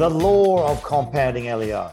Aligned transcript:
The 0.00 0.08
law 0.08 0.66
of 0.66 0.82
compounding, 0.82 1.48
Elio. 1.48 1.92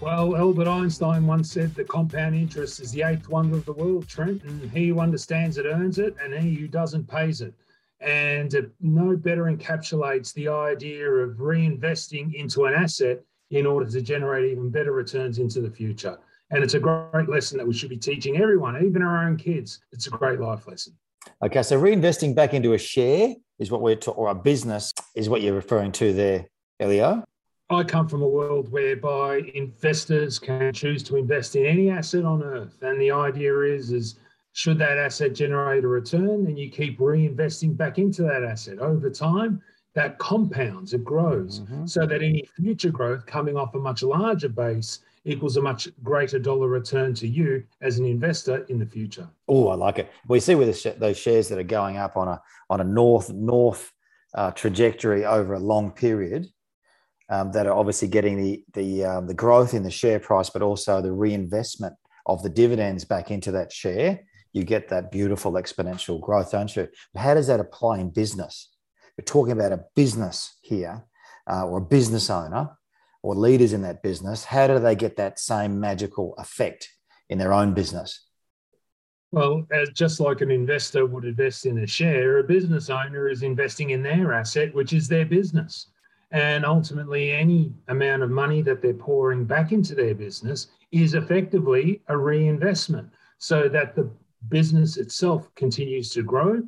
Well, 0.00 0.36
Albert 0.36 0.68
Einstein 0.68 1.26
once 1.26 1.50
said 1.50 1.74
that 1.74 1.88
compound 1.88 2.36
interest 2.36 2.78
is 2.78 2.92
the 2.92 3.02
eighth 3.02 3.28
wonder 3.28 3.56
of 3.56 3.64
the 3.64 3.72
world, 3.72 4.06
Trent, 4.06 4.44
and 4.44 4.70
he 4.70 4.86
who 4.86 5.00
understands 5.00 5.58
it 5.58 5.66
earns 5.66 5.98
it, 5.98 6.14
and 6.22 6.32
he 6.32 6.54
who 6.54 6.68
doesn't 6.68 7.08
pays 7.08 7.40
it. 7.40 7.52
And 8.00 8.54
it 8.54 8.70
no 8.80 9.16
better 9.16 9.46
encapsulates 9.46 10.32
the 10.34 10.46
idea 10.46 11.04
of 11.04 11.38
reinvesting 11.38 12.32
into 12.34 12.66
an 12.66 12.74
asset 12.74 13.24
in 13.50 13.66
order 13.66 13.90
to 13.90 14.00
generate 14.00 14.52
even 14.52 14.70
better 14.70 14.92
returns 14.92 15.40
into 15.40 15.60
the 15.60 15.70
future. 15.70 16.16
And 16.52 16.62
it's 16.62 16.74
a 16.74 16.78
great 16.78 17.28
lesson 17.28 17.58
that 17.58 17.66
we 17.66 17.74
should 17.74 17.90
be 17.90 17.96
teaching 17.96 18.36
everyone, 18.36 18.76
even 18.86 19.02
our 19.02 19.26
own 19.26 19.36
kids. 19.36 19.80
It's 19.90 20.06
a 20.06 20.10
great 20.10 20.38
life 20.38 20.68
lesson. 20.68 20.92
Okay, 21.42 21.64
so 21.64 21.76
reinvesting 21.76 22.36
back 22.36 22.54
into 22.54 22.74
a 22.74 22.78
share 22.78 23.34
is 23.58 23.72
what 23.72 23.82
we're 23.82 23.96
to, 23.96 24.12
or 24.12 24.28
a 24.28 24.34
business 24.36 24.94
is 25.16 25.28
what 25.28 25.42
you're 25.42 25.54
referring 25.54 25.90
to 25.90 26.12
there, 26.12 26.46
Elio. 26.80 27.24
I 27.68 27.84
come 27.84 28.08
from 28.08 28.22
a 28.22 28.28
world 28.28 28.72
whereby 28.72 29.42
investors 29.54 30.40
can 30.40 30.72
choose 30.72 31.04
to 31.04 31.16
invest 31.16 31.54
in 31.54 31.66
any 31.66 31.88
asset 31.88 32.24
on 32.24 32.42
earth. 32.42 32.82
And 32.82 33.00
the 33.00 33.12
idea 33.12 33.60
is, 33.60 33.92
is 33.92 34.16
should 34.52 34.78
that 34.78 34.98
asset 34.98 35.34
generate 35.34 35.84
a 35.84 35.88
return, 35.88 36.44
then 36.44 36.56
you 36.56 36.68
keep 36.68 36.98
reinvesting 36.98 37.76
back 37.76 37.98
into 37.98 38.22
that 38.22 38.42
asset 38.42 38.80
over 38.80 39.08
time. 39.08 39.62
That 39.94 40.18
compounds, 40.18 40.94
it 40.94 41.04
grows, 41.04 41.60
mm-hmm. 41.60 41.86
so 41.86 42.06
that 42.06 42.22
any 42.22 42.48
future 42.56 42.90
growth 42.90 43.26
coming 43.26 43.56
off 43.56 43.74
a 43.74 43.78
much 43.78 44.02
larger 44.02 44.48
base 44.48 45.00
equals 45.24 45.56
a 45.56 45.62
much 45.62 45.88
greater 46.02 46.38
dollar 46.38 46.68
return 46.68 47.14
to 47.14 47.28
you 47.28 47.64
as 47.82 47.98
an 47.98 48.06
investor 48.06 48.64
in 48.68 48.78
the 48.78 48.86
future. 48.86 49.28
Oh, 49.48 49.68
I 49.68 49.74
like 49.74 49.98
it. 49.98 50.10
We 50.26 50.40
see 50.40 50.54
with 50.54 50.76
sh- 50.78 50.96
those 50.96 51.18
shares 51.18 51.48
that 51.48 51.58
are 51.58 51.64
going 51.64 51.98
up 51.98 52.16
on 52.16 52.28
a 52.28 52.40
on 52.68 52.80
a 52.80 52.84
north 52.84 53.30
north 53.30 53.92
uh, 54.34 54.52
trajectory 54.52 55.24
over 55.24 55.54
a 55.54 55.58
long 55.58 55.90
period 55.90 56.50
um, 57.30 57.52
that 57.52 57.66
are 57.66 57.72
obviously 57.72 58.08
getting 58.08 58.36
the 58.36 58.62
the 58.74 59.04
um, 59.04 59.26
the 59.26 59.34
growth 59.34 59.72
in 59.72 59.82
the 59.82 59.90
share 59.90 60.18
price, 60.18 60.50
but 60.50 60.62
also 60.62 61.00
the 61.00 61.12
reinvestment 61.12 61.94
of 62.26 62.42
the 62.42 62.50
dividends 62.50 63.04
back 63.04 63.30
into 63.30 63.52
that 63.52 63.72
share. 63.72 64.20
You 64.52 64.64
get 64.64 64.88
that 64.88 65.12
beautiful 65.12 65.52
exponential 65.52 66.20
growth, 66.20 66.50
don't 66.50 66.74
you? 66.74 66.88
But 67.14 67.22
how 67.22 67.34
does 67.34 67.46
that 67.46 67.60
apply 67.60 68.00
in 68.00 68.10
business? 68.10 68.68
We're 69.16 69.24
talking 69.24 69.52
about 69.52 69.72
a 69.72 69.84
business 69.94 70.58
here, 70.60 71.04
uh, 71.48 71.66
or 71.66 71.78
a 71.78 71.82
business 71.82 72.30
owner, 72.30 72.70
or 73.22 73.36
leaders 73.36 73.72
in 73.72 73.82
that 73.82 74.02
business. 74.02 74.44
How 74.44 74.66
do 74.66 74.78
they 74.80 74.96
get 74.96 75.16
that 75.16 75.38
same 75.38 75.78
magical 75.78 76.34
effect 76.36 76.88
in 77.28 77.38
their 77.38 77.52
own 77.52 77.74
business? 77.74 78.26
Well, 79.32 79.68
just 79.94 80.18
like 80.18 80.40
an 80.40 80.50
investor 80.50 81.06
would 81.06 81.24
invest 81.24 81.64
in 81.64 81.78
a 81.78 81.86
share, 81.86 82.38
a 82.38 82.42
business 82.44 82.90
owner 82.90 83.28
is 83.28 83.44
investing 83.44 83.90
in 83.90 84.02
their 84.02 84.32
asset, 84.34 84.74
which 84.74 84.92
is 84.92 85.06
their 85.06 85.24
business. 85.24 85.86
And 86.32 86.64
ultimately, 86.64 87.32
any 87.32 87.72
amount 87.88 88.22
of 88.22 88.30
money 88.30 88.62
that 88.62 88.80
they're 88.80 88.94
pouring 88.94 89.44
back 89.44 89.72
into 89.72 89.94
their 89.94 90.14
business 90.14 90.68
is 90.92 91.14
effectively 91.14 92.02
a 92.08 92.16
reinvestment 92.16 93.08
so 93.38 93.68
that 93.68 93.94
the 93.96 94.08
business 94.48 94.96
itself 94.96 95.52
continues 95.54 96.10
to 96.10 96.22
grow. 96.22 96.62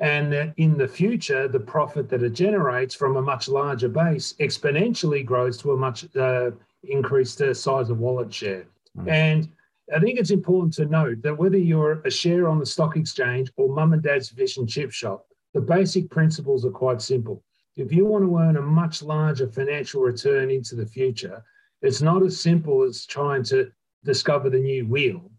And 0.00 0.32
that 0.32 0.54
in 0.58 0.76
the 0.76 0.86
future, 0.86 1.48
the 1.48 1.58
profit 1.58 2.08
that 2.10 2.22
it 2.22 2.34
generates 2.34 2.94
from 2.94 3.16
a 3.16 3.22
much 3.22 3.48
larger 3.48 3.88
base 3.88 4.34
exponentially 4.38 5.24
grows 5.24 5.58
to 5.58 5.72
a 5.72 5.76
much 5.76 6.04
uh, 6.16 6.52
increased 6.84 7.40
uh, 7.40 7.52
size 7.52 7.90
of 7.90 7.98
wallet 7.98 8.32
share. 8.32 8.66
Mm. 8.96 9.10
And 9.10 9.48
I 9.94 9.98
think 9.98 10.18
it's 10.18 10.30
important 10.30 10.74
to 10.74 10.84
note 10.84 11.22
that 11.22 11.36
whether 11.36 11.58
you're 11.58 12.00
a 12.04 12.10
share 12.10 12.48
on 12.48 12.60
the 12.60 12.66
stock 12.66 12.96
exchange 12.96 13.50
or 13.56 13.74
mum 13.74 13.92
and 13.92 14.02
dad's 14.02 14.28
fish 14.28 14.58
and 14.58 14.68
chip 14.68 14.92
shop, 14.92 15.26
the 15.54 15.60
basic 15.60 16.10
principles 16.10 16.64
are 16.64 16.70
quite 16.70 17.02
simple 17.02 17.42
if 17.78 17.92
you 17.92 18.04
want 18.04 18.24
to 18.24 18.38
earn 18.38 18.56
a 18.56 18.62
much 18.62 19.02
larger 19.02 19.46
financial 19.46 20.02
return 20.02 20.50
into 20.50 20.74
the 20.74 20.84
future, 20.84 21.44
it's 21.80 22.02
not 22.02 22.24
as 22.24 22.40
simple 22.40 22.82
as 22.82 23.06
trying 23.06 23.44
to 23.44 23.70
discover 24.04 24.50
the 24.50 24.58
new 24.58 24.84
wheel. 24.86 25.30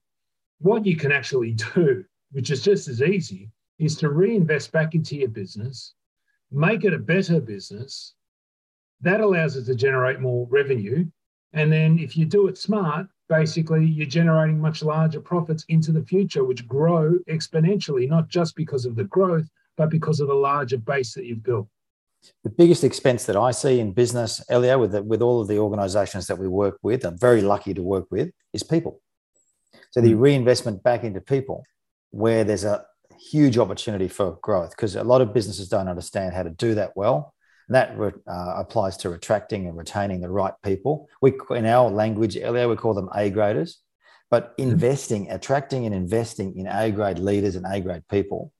What 0.59 0.85
you 0.85 0.95
can 0.95 1.11
actually 1.11 1.51
do, 1.75 2.05
which 2.31 2.49
is 2.49 2.63
just 2.63 2.87
as 2.87 3.01
easy, 3.01 3.51
is 3.77 3.97
to 3.97 4.09
reinvest 4.09 4.71
back 4.71 4.95
into 4.95 5.17
your 5.17 5.27
business, 5.27 5.95
make 6.49 6.85
it 6.85 6.93
a 6.93 6.97
better 6.97 7.41
business. 7.41 8.15
That 9.01 9.19
allows 9.19 9.57
it 9.57 9.65
to 9.65 9.75
generate 9.75 10.21
more 10.21 10.47
revenue. 10.49 11.05
And 11.51 11.69
then 11.69 11.99
if 11.99 12.15
you 12.15 12.25
do 12.25 12.47
it 12.47 12.57
smart, 12.57 13.07
basically 13.27 13.85
you're 13.85 14.07
generating 14.07 14.61
much 14.61 14.81
larger 14.81 15.19
profits 15.19 15.65
into 15.67 15.91
the 15.91 16.03
future, 16.03 16.45
which 16.45 16.67
grow 16.69 17.17
exponentially, 17.29 18.07
not 18.07 18.29
just 18.29 18.55
because 18.55 18.85
of 18.85 18.95
the 18.95 19.03
growth, 19.05 19.49
but 19.75 19.89
because 19.89 20.21
of 20.21 20.29
the 20.29 20.33
larger 20.33 20.77
base 20.77 21.13
that 21.15 21.25
you've 21.25 21.43
built. 21.43 21.67
The 22.43 22.49
biggest 22.49 22.83
expense 22.83 23.25
that 23.25 23.35
I 23.35 23.51
see 23.51 23.79
in 23.79 23.93
business, 23.93 24.43
Elio, 24.49 24.77
with, 24.77 24.91
the, 24.91 25.03
with 25.03 25.21
all 25.21 25.41
of 25.41 25.47
the 25.47 25.57
organizations 25.57 26.27
that 26.27 26.37
we 26.37 26.47
work 26.47 26.77
with, 26.81 27.05
I'm 27.05 27.17
very 27.17 27.41
lucky 27.41 27.73
to 27.73 27.81
work 27.81 28.07
with, 28.11 28.29
is 28.53 28.63
people. 28.63 29.01
So 29.91 30.01
the 30.01 30.13
hmm. 30.13 30.19
reinvestment 30.19 30.83
back 30.83 31.03
into 31.03 31.21
people, 31.21 31.63
where 32.11 32.43
there's 32.43 32.63
a 32.63 32.85
huge 33.31 33.57
opportunity 33.57 34.07
for 34.07 34.37
growth, 34.41 34.71
because 34.71 34.95
a 34.95 35.03
lot 35.03 35.21
of 35.21 35.33
businesses 35.33 35.69
don't 35.69 35.87
understand 35.87 36.33
how 36.33 36.43
to 36.43 36.49
do 36.49 36.75
that 36.75 36.95
well. 36.95 37.33
And 37.67 37.75
that 37.75 37.97
uh, 37.99 38.53
applies 38.57 38.97
to 38.97 39.11
attracting 39.11 39.67
and 39.67 39.77
retaining 39.77 40.21
the 40.21 40.29
right 40.29 40.53
people. 40.63 41.07
We, 41.21 41.33
in 41.51 41.65
our 41.65 41.89
language, 41.89 42.35
Elio, 42.35 42.69
we 42.69 42.75
call 42.75 42.93
them 42.93 43.09
A 43.15 43.29
graders. 43.29 43.79
But 44.31 44.53
hmm. 44.57 44.63
investing, 44.63 45.31
attracting 45.31 45.85
and 45.85 45.95
investing 45.95 46.57
in 46.57 46.67
A 46.67 46.91
grade 46.91 47.19
leaders 47.19 47.55
and 47.55 47.65
A 47.65 47.79
grade 47.79 48.07
people 48.09 48.51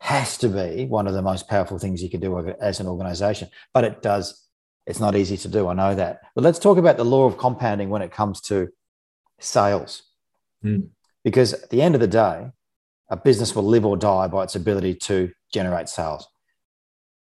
has 0.00 0.38
to 0.38 0.48
be 0.48 0.86
one 0.86 1.06
of 1.06 1.14
the 1.14 1.22
most 1.22 1.48
powerful 1.48 1.78
things 1.78 2.02
you 2.02 2.10
can 2.10 2.20
do 2.20 2.54
as 2.60 2.80
an 2.80 2.86
organization. 2.86 3.48
But 3.74 3.84
it 3.84 4.02
does, 4.02 4.46
it's 4.86 5.00
not 5.00 5.16
easy 5.16 5.36
to 5.38 5.48
do. 5.48 5.68
I 5.68 5.74
know 5.74 5.94
that. 5.94 6.20
But 6.34 6.44
let's 6.44 6.58
talk 6.58 6.78
about 6.78 6.96
the 6.96 7.04
law 7.04 7.24
of 7.24 7.36
compounding 7.36 7.90
when 7.90 8.02
it 8.02 8.12
comes 8.12 8.40
to 8.42 8.68
sales. 9.40 10.02
Mm. 10.64 10.88
Because 11.24 11.52
at 11.52 11.70
the 11.70 11.82
end 11.82 11.94
of 11.94 12.00
the 12.00 12.06
day, 12.06 12.50
a 13.10 13.16
business 13.16 13.54
will 13.54 13.64
live 13.64 13.84
or 13.84 13.96
die 13.96 14.28
by 14.28 14.44
its 14.44 14.54
ability 14.54 14.94
to 14.94 15.30
generate 15.52 15.88
sales, 15.88 16.28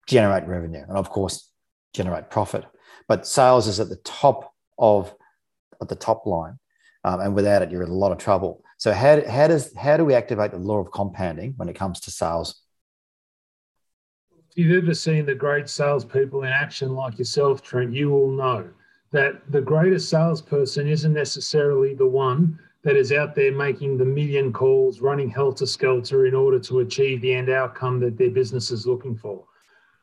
generate 0.08 0.48
revenue, 0.48 0.84
and 0.88 0.98
of 0.98 1.10
course, 1.10 1.52
generate 1.94 2.30
profit. 2.30 2.66
But 3.08 3.28
sales 3.28 3.68
is 3.68 3.80
at 3.80 3.90
the 3.90 3.98
top 3.98 4.54
of 4.78 5.14
at 5.82 5.90
the 5.90 5.96
top 5.96 6.26
line. 6.26 6.60
Um, 7.04 7.20
and 7.20 7.36
without 7.36 7.62
it, 7.62 7.72
you're 7.72 7.84
in 7.84 7.90
a 7.90 7.94
lot 7.94 8.12
of 8.12 8.18
trouble. 8.18 8.64
So 8.86 8.94
how, 8.94 9.28
how 9.28 9.48
does 9.48 9.76
how 9.76 9.98
do 9.98 10.06
we 10.06 10.14
activate 10.14 10.52
the 10.52 10.60
law 10.60 10.78
of 10.78 10.92
compounding 10.92 11.56
when 11.58 11.70
it 11.70 11.76
comes 11.76 12.00
to 12.02 12.12
sales? 12.12 12.62
If 14.52 14.58
you've 14.58 14.84
ever 14.84 14.94
seen 14.94 15.26
the 15.26 15.34
great 15.34 15.68
salespeople 15.68 16.44
in 16.44 16.50
action 16.50 16.94
like 16.94 17.18
yourself, 17.18 17.64
Trent, 17.64 17.94
you 17.94 18.12
will 18.12 18.30
know 18.30 18.70
that 19.10 19.42
the 19.52 19.60
greatest 19.60 20.08
salesperson 20.08 20.88
isn't 20.88 21.14
necessarily 21.14 21.96
the 21.96 22.06
one 22.06 22.60
that 22.84 22.96
is 22.96 23.12
out 23.12 23.34
there 23.34 23.52
making 23.52 23.98
the 23.98 24.06
million 24.06 24.54
calls, 24.54 25.02
running 25.02 25.32
helter 25.32 25.66
skelter 25.66 26.28
in 26.28 26.36
order 26.36 26.60
to 26.60 26.82
achieve 26.82 27.22
the 27.22 27.34
end 27.34 27.50
outcome 27.50 28.00
that 28.02 28.20
their 28.20 28.30
business 28.30 28.70
is 28.70 28.86
looking 28.86 29.16
for. 29.16 29.46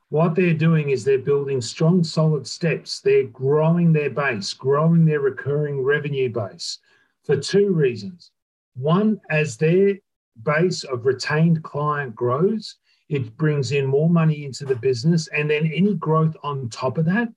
What 0.08 0.34
they're 0.34 0.54
doing 0.54 0.90
is 0.90 1.04
they're 1.04 1.18
building 1.18 1.60
strong, 1.60 2.02
solid 2.02 2.48
steps. 2.48 2.98
They're 2.98 3.28
growing 3.28 3.92
their 3.92 4.10
base, 4.10 4.52
growing 4.52 5.04
their 5.04 5.20
recurring 5.20 5.84
revenue 5.84 6.30
base 6.30 6.80
for 7.22 7.36
two 7.36 7.72
reasons. 7.72 8.32
One, 8.74 9.20
as 9.30 9.56
their 9.56 9.94
base 10.42 10.84
of 10.84 11.04
retained 11.04 11.62
client 11.62 12.14
grows, 12.14 12.76
it 13.08 13.36
brings 13.36 13.72
in 13.72 13.86
more 13.86 14.08
money 14.08 14.44
into 14.44 14.64
the 14.64 14.76
business. 14.76 15.28
And 15.28 15.50
then 15.50 15.66
any 15.66 15.94
growth 15.94 16.34
on 16.42 16.68
top 16.70 16.98
of 16.98 17.04
that 17.06 17.28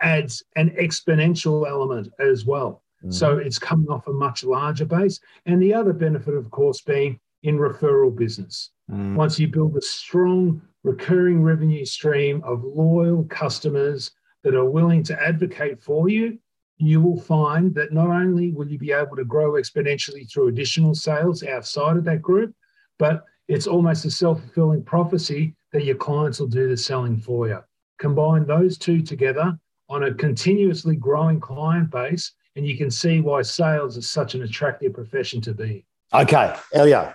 adds 0.00 0.42
an 0.56 0.70
exponential 0.70 1.68
element 1.68 2.08
as 2.18 2.44
well. 2.44 2.82
Mm. 3.04 3.14
So 3.14 3.38
it's 3.38 3.58
coming 3.58 3.88
off 3.88 4.08
a 4.08 4.12
much 4.12 4.42
larger 4.44 4.84
base. 4.84 5.20
And 5.46 5.62
the 5.62 5.74
other 5.74 5.92
benefit, 5.92 6.34
of 6.34 6.50
course, 6.50 6.80
being 6.80 7.20
in 7.42 7.58
referral 7.58 8.14
business. 8.14 8.70
Mm. 8.90 9.14
Once 9.14 9.38
you 9.38 9.48
build 9.48 9.76
a 9.76 9.82
strong 9.82 10.60
recurring 10.82 11.42
revenue 11.42 11.84
stream 11.84 12.42
of 12.44 12.64
loyal 12.64 13.24
customers 13.24 14.10
that 14.42 14.54
are 14.54 14.68
willing 14.68 15.02
to 15.04 15.22
advocate 15.22 15.80
for 15.80 16.08
you, 16.08 16.38
you 16.80 17.00
will 17.00 17.20
find 17.20 17.74
that 17.74 17.92
not 17.92 18.08
only 18.08 18.52
will 18.52 18.66
you 18.66 18.78
be 18.78 18.92
able 18.92 19.16
to 19.16 19.24
grow 19.24 19.52
exponentially 19.52 20.30
through 20.30 20.48
additional 20.48 20.94
sales 20.94 21.42
outside 21.42 21.96
of 21.96 22.04
that 22.04 22.22
group, 22.22 22.54
but 22.98 23.24
it's 23.48 23.66
almost 23.66 24.04
a 24.06 24.10
self 24.10 24.40
fulfilling 24.40 24.82
prophecy 24.82 25.54
that 25.72 25.84
your 25.84 25.96
clients 25.96 26.40
will 26.40 26.46
do 26.46 26.68
the 26.68 26.76
selling 26.76 27.18
for 27.18 27.48
you. 27.48 27.58
Combine 27.98 28.46
those 28.46 28.78
two 28.78 29.02
together 29.02 29.58
on 29.88 30.04
a 30.04 30.14
continuously 30.14 30.96
growing 30.96 31.38
client 31.38 31.90
base, 31.90 32.32
and 32.56 32.66
you 32.66 32.76
can 32.78 32.90
see 32.90 33.20
why 33.20 33.42
sales 33.42 33.96
is 33.96 34.08
such 34.08 34.34
an 34.34 34.42
attractive 34.42 34.94
profession 34.94 35.40
to 35.42 35.52
be. 35.52 35.84
Okay, 36.14 36.56
Elio. 36.72 37.12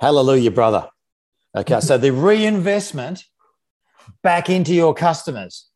Hallelujah, 0.00 0.50
brother. 0.50 0.88
Okay, 1.56 1.80
so 1.80 1.98
the 1.98 2.12
reinvestment 2.12 3.24
back 4.22 4.48
into 4.48 4.72
your 4.74 4.94
customers 4.94 5.69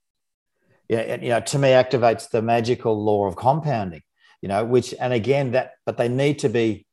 yeah, 0.89 1.17
you 1.21 1.29
know, 1.29 1.41
to 1.41 1.59
me 1.59 1.69
activates 1.71 2.29
the 2.31 2.43
magical 2.43 3.03
law 3.03 3.27
of 3.27 3.37
compounding, 3.37 4.03
you 4.43 4.49
know, 4.49 4.65
which, 4.65 4.95
and 5.01 5.13
again, 5.13 5.53
that, 5.53 5.73
but 5.87 5.97
they 5.97 6.09
need 6.09 6.41
to 6.41 6.49
be, 6.49 6.87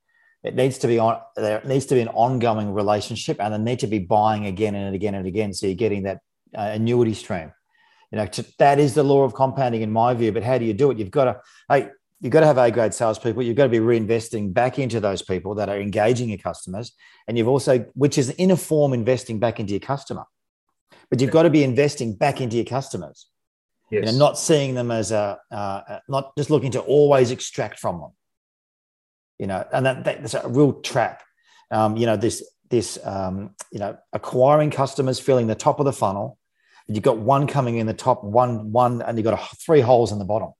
it 0.43 0.55
needs 0.55 0.77
to 0.79 0.87
be 0.87 0.97
on, 0.97 1.19
there 1.35 1.61
needs 1.65 1.85
to 1.87 1.95
be 1.95 2.01
an 2.01 2.07
ongoing 2.09 2.73
relationship 2.73 3.37
and 3.39 3.53
they 3.53 3.57
need 3.57 3.79
to 3.79 3.87
be 3.87 3.99
buying 3.99 4.45
again 4.45 4.75
and 4.75 4.95
again 4.95 5.13
and 5.13 5.27
again. 5.27 5.53
So 5.53 5.67
you're 5.67 5.75
getting 5.75 6.03
that 6.03 6.19
uh, 6.57 6.71
annuity 6.73 7.13
stream. 7.13 7.51
You 8.11 8.17
know, 8.17 8.25
to, 8.25 8.45
that 8.57 8.79
is 8.79 8.93
the 8.93 9.03
law 9.03 9.23
of 9.23 9.33
compounding 9.33 9.81
in 9.81 9.91
my 9.91 10.13
view. 10.13 10.31
But 10.31 10.43
how 10.43 10.57
do 10.57 10.65
you 10.65 10.73
do 10.73 10.91
it? 10.91 10.97
You've 10.97 11.11
got 11.11 11.25
to, 11.25 11.41
hey, 11.69 11.89
you've 12.19 12.31
got 12.31 12.41
to 12.41 12.45
have 12.45 12.57
A 12.57 12.71
grade 12.71 12.93
salespeople. 12.93 13.43
You've 13.43 13.55
got 13.55 13.65
to 13.65 13.69
be 13.69 13.79
reinvesting 13.79 14.53
back 14.53 14.79
into 14.79 14.99
those 14.99 15.21
people 15.21 15.55
that 15.55 15.69
are 15.69 15.79
engaging 15.79 16.29
your 16.29 16.37
customers. 16.37 16.93
And 17.27 17.37
you've 17.37 17.47
also, 17.47 17.85
which 17.93 18.17
is 18.17 18.29
in 18.31 18.51
a 18.51 18.57
form, 18.57 18.93
investing 18.93 19.39
back 19.39 19.59
into 19.59 19.73
your 19.73 19.79
customer. 19.79 20.25
But 21.09 21.21
you've 21.21 21.31
got 21.31 21.43
to 21.43 21.49
be 21.49 21.63
investing 21.63 22.15
back 22.15 22.41
into 22.41 22.55
your 22.55 22.65
customers. 22.65 23.27
Yes. 23.91 24.05
You 24.05 24.11
know, 24.13 24.17
not 24.17 24.39
seeing 24.39 24.73
them 24.73 24.89
as 24.89 25.11
a, 25.11 25.37
uh, 25.51 25.99
not 26.07 26.35
just 26.37 26.49
looking 26.49 26.71
to 26.71 26.79
always 26.79 27.29
extract 27.29 27.77
from 27.77 27.99
them. 27.99 28.11
You 29.37 29.47
know, 29.47 29.65
and 29.73 29.85
that, 29.85 30.03
that's 30.05 30.33
a 30.33 30.47
real 30.47 30.73
trap. 30.81 31.21
Um, 31.69 31.97
you 31.97 32.05
know, 32.05 32.15
this, 32.15 32.43
this, 32.69 32.97
um, 33.03 33.55
you 33.71 33.79
know, 33.79 33.97
acquiring 34.13 34.71
customers, 34.71 35.19
filling 35.19 35.47
the 35.47 35.55
top 35.55 35.79
of 35.79 35.85
the 35.85 35.93
funnel. 35.93 36.37
You've 36.87 37.03
got 37.03 37.17
one 37.17 37.47
coming 37.47 37.77
in 37.77 37.85
the 37.85 37.93
top, 37.93 38.23
one, 38.23 38.71
one, 38.71 39.01
and 39.01 39.17
you've 39.17 39.25
got 39.25 39.39
a, 39.39 39.55
three 39.57 39.81
holes 39.81 40.11
in 40.11 40.19
the 40.19 40.25
bottom. 40.25 40.51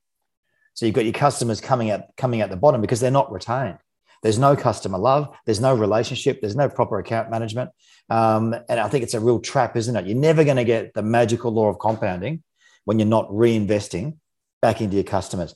So 0.74 0.86
you've 0.86 0.96
got 0.96 1.06
your 1.06 1.14
customers 1.14 1.62
coming 1.62 1.92
out 1.92 2.16
coming 2.18 2.42
out 2.42 2.50
the 2.50 2.56
bottom 2.56 2.82
because 2.82 3.00
they're 3.00 3.12
not 3.12 3.32
retained. 3.32 3.78
There's 4.24 4.40
no 4.40 4.56
customer 4.56 4.98
love. 4.98 5.36
There's 5.46 5.60
no 5.60 5.74
relationship. 5.74 6.42
There's 6.42 6.56
no 6.56 6.70
proper 6.70 7.00
account 7.00 7.30
management. 7.32 7.72
Um, 8.10 8.56
and 8.70 8.80
I 8.80 8.88
think 8.88 9.04
it's 9.04 9.14
a 9.14 9.20
real 9.20 9.40
trap, 9.40 9.76
isn't 9.76 9.96
it? 9.96 10.06
You're 10.06 10.18
never 10.18 10.44
going 10.44 10.58
to 10.58 10.64
get 10.64 10.94
the 10.94 11.02
magical 11.02 11.52
law 11.52 11.70
of 11.70 11.80
compounding 11.80 12.44
when 12.86 13.00
you're 13.00 13.08
not 13.08 13.30
reinvesting 13.30 14.18
back 14.62 14.82
into 14.82 14.96
your 14.96 15.04
customers. 15.04 15.56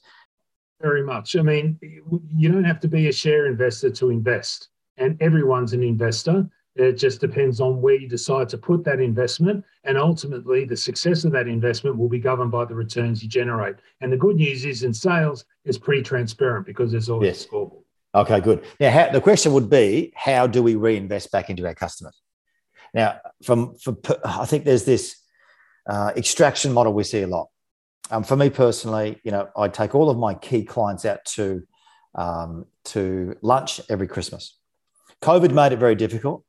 Very 0.82 1.04
much. 1.04 1.36
I 1.36 1.42
mean, 1.42 1.80
you 2.36 2.52
don't 2.52 2.64
have 2.64 2.80
to 2.82 2.88
be 2.88 3.08
a 3.08 3.12
share 3.12 3.46
investor 3.46 3.90
to 3.92 4.10
invest, 4.10 4.70
and 4.98 5.20
everyone's 5.22 5.74
an 5.74 5.84
investor. 5.84 6.50
It 6.76 6.94
just 6.94 7.22
depends 7.22 7.62
on 7.62 7.82
where 7.82 7.96
you 7.96 8.10
decide 8.10 8.50
to 8.50 8.58
put 8.58 8.84
that 8.84 9.00
investment. 9.00 9.64
And 9.86 9.98
ultimately, 9.98 10.66
the 10.66 10.76
success 10.76 11.24
of 11.24 11.32
that 11.32 11.48
investment 11.48 11.98
will 11.98 12.10
be 12.10 12.20
governed 12.20 12.52
by 12.52 12.66
the 12.66 12.76
returns 12.76 13.24
you 13.24 13.30
generate. 13.30 13.78
And 14.02 14.12
the 14.12 14.18
good 14.18 14.36
news 14.36 14.66
is 14.66 14.84
in 14.84 14.94
sales, 14.94 15.46
it's 15.64 15.78
pretty 15.78 16.02
transparent 16.02 16.66
because 16.66 16.92
there's 16.92 17.10
always 17.10 17.28
yes. 17.28 17.40
a 17.40 17.44
scoreboard. 17.44 17.84
Okay, 18.14 18.42
good. 18.42 18.66
Now, 18.80 18.92
how, 18.92 19.10
the 19.10 19.22
question 19.22 19.54
would 19.54 19.70
be 19.70 20.12
how 20.16 20.48
do 20.48 20.62
we 20.62 20.76
reinvest 20.76 21.32
back 21.32 21.50
into 21.50 21.66
our 21.66 21.76
customers? 21.76 22.22
Now, 22.94 23.20
from, 23.44 23.76
from 23.76 23.98
I 24.24 24.46
think 24.46 24.66
there's 24.66 24.86
this 24.86 25.18
uh, 25.88 26.12
extraction 26.16 26.74
model 26.74 26.94
we 26.94 27.04
see 27.04 27.22
a 27.22 27.28
lot. 27.28 27.50
Um, 28.12 28.24
for 28.24 28.36
me 28.36 28.50
personally, 28.50 29.20
you 29.24 29.32
know, 29.32 29.50
I 29.58 29.68
take 29.68 29.96
all 29.96 30.10
of 30.10 30.18
my 30.18 30.36
key 30.36 30.64
clients 30.64 31.06
out 31.06 31.26
to 31.26 31.64
um, 32.14 32.66
to 32.86 33.36
lunch 33.42 33.82
every 33.90 34.08
Christmas. 34.08 34.58
COVID 35.22 35.52
made 35.52 35.74
it 35.74 35.80
very 35.80 35.96
difficult 35.96 36.46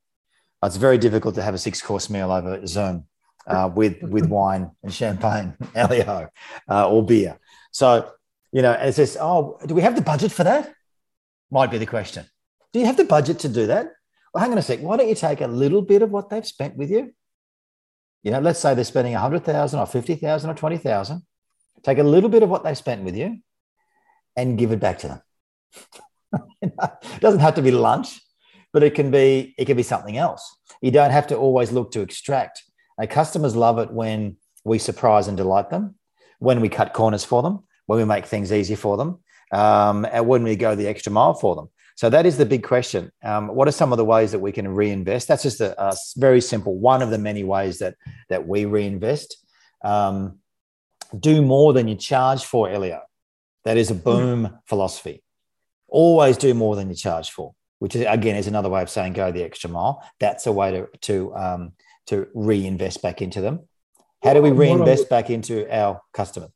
it's 0.62 0.76
very 0.76 0.98
difficult 0.98 1.34
to 1.36 1.42
have 1.42 1.54
a 1.54 1.58
six 1.58 1.80
course 1.82 2.10
meal 2.10 2.30
over 2.30 2.66
Zoom 2.66 3.04
uh, 3.46 3.70
with 3.74 4.02
with 4.02 4.26
wine 4.26 4.70
and 4.82 4.92
champagne, 4.92 5.54
Elio, 5.74 6.28
uh, 6.68 6.90
or 6.90 7.04
beer. 7.04 7.38
So 7.70 8.10
you 8.52 8.62
know, 8.62 8.72
it 8.72 8.92
says, 8.92 9.16
oh, 9.20 9.58
do 9.66 9.74
we 9.74 9.82
have 9.82 9.96
the 9.96 10.02
budget 10.02 10.32
for 10.32 10.44
that? 10.44 10.72
Might 11.50 11.70
be 11.70 11.78
the 11.78 11.86
question. 11.86 12.24
Do 12.72 12.80
you 12.80 12.86
have 12.86 12.96
the 12.96 13.04
budget 13.04 13.40
to 13.40 13.48
do 13.48 13.66
that? 13.66 13.92
Well, 14.32 14.42
hang 14.42 14.52
on 14.52 14.58
a 14.58 14.62
sec. 14.62 14.80
Why 14.80 14.96
don't 14.96 15.08
you 15.08 15.14
take 15.14 15.40
a 15.40 15.46
little 15.46 15.82
bit 15.82 16.02
of 16.02 16.10
what 16.10 16.30
they've 16.30 16.46
spent 16.46 16.76
with 16.76 16.90
you? 16.90 17.12
You 18.26 18.32
know, 18.32 18.40
let's 18.40 18.58
say 18.58 18.74
they're 18.74 18.82
spending 18.82 19.14
a 19.14 19.20
hundred 19.20 19.44
thousand 19.44 19.78
or 19.78 19.86
fifty 19.86 20.16
thousand 20.16 20.50
or 20.50 20.54
twenty 20.54 20.78
thousand. 20.78 21.22
Take 21.84 21.98
a 21.98 22.02
little 22.02 22.28
bit 22.28 22.42
of 22.42 22.48
what 22.48 22.64
they 22.64 22.74
spent 22.74 23.04
with 23.04 23.16
you, 23.16 23.38
and 24.34 24.58
give 24.58 24.72
it 24.72 24.80
back 24.80 24.98
to 24.98 25.08
them. 25.08 25.22
it 26.62 27.20
doesn't 27.20 27.40
have 27.40 27.54
to 27.54 27.62
be 27.62 27.70
lunch 27.70 28.18
but 28.76 28.82
it 28.82 28.94
can 28.94 29.10
be 29.10 29.54
it 29.56 29.64
can 29.64 29.74
be 29.74 29.82
something 29.82 30.18
else. 30.18 30.54
You 30.82 30.90
don't 30.90 31.10
have 31.10 31.28
to 31.28 31.36
always 31.36 31.72
look 31.72 31.92
to 31.92 32.02
extract. 32.02 32.62
Now, 32.98 33.06
customers 33.06 33.56
love 33.56 33.78
it 33.78 33.90
when 33.90 34.36
we 34.64 34.78
surprise 34.78 35.28
and 35.28 35.36
delight 35.36 35.70
them, 35.70 35.94
when 36.40 36.60
we 36.60 36.68
cut 36.68 36.92
corners 36.92 37.24
for 37.24 37.42
them, 37.42 37.64
when 37.86 37.98
we 37.98 38.04
make 38.04 38.26
things 38.26 38.52
easy 38.52 38.74
for 38.74 38.98
them, 38.98 39.20
um, 39.50 40.04
and 40.04 40.28
when 40.28 40.42
we 40.42 40.56
go 40.56 40.74
the 40.74 40.88
extra 40.88 41.10
mile 41.10 41.32
for 41.32 41.56
them. 41.56 41.70
So 41.96 42.08
that 42.10 42.26
is 42.26 42.36
the 42.36 42.46
big 42.46 42.62
question. 42.62 43.10
Um, 43.24 43.48
what 43.48 43.66
are 43.68 43.72
some 43.72 43.92
of 43.92 43.98
the 43.98 44.04
ways 44.04 44.32
that 44.32 44.38
we 44.38 44.52
can 44.52 44.68
reinvest? 44.68 45.28
That's 45.28 45.42
just 45.42 45.60
a, 45.60 45.70
a 45.82 45.96
very 46.16 46.40
simple 46.40 46.78
one 46.78 47.02
of 47.02 47.10
the 47.10 47.18
many 47.18 47.42
ways 47.42 47.78
that 47.78 47.96
that 48.28 48.46
we 48.46 48.64
reinvest. 48.64 49.36
Um, 49.84 50.38
do 51.18 51.42
more 51.42 51.72
than 51.72 51.88
you 51.88 51.96
charge 51.96 52.44
for, 52.44 52.68
Elio. 52.70 53.02
That 53.64 53.76
is 53.76 53.90
a 53.90 53.94
boom 53.94 54.44
mm-hmm. 54.44 54.54
philosophy. 54.66 55.22
Always 55.88 56.36
do 56.36 56.54
more 56.54 56.76
than 56.76 56.88
you 56.88 56.94
charge 56.94 57.30
for 57.30 57.54
which 57.78 57.94
is, 57.94 58.04
again 58.08 58.36
is 58.36 58.46
another 58.46 58.68
way 58.68 58.82
of 58.82 58.90
saying 58.90 59.12
go 59.12 59.30
the 59.30 59.42
extra 59.42 59.70
mile. 59.70 60.02
That's 60.20 60.46
a 60.46 60.52
way 60.52 60.72
to 60.72 60.88
to 61.02 61.34
um, 61.34 61.72
to 62.06 62.28
reinvest 62.34 63.02
back 63.02 63.22
into 63.22 63.40
them. 63.40 63.68
How 64.22 64.34
do 64.34 64.42
we 64.42 64.50
reinvest 64.50 65.08
back 65.08 65.30
into 65.30 65.68
our 65.74 66.00
customers? 66.12 66.50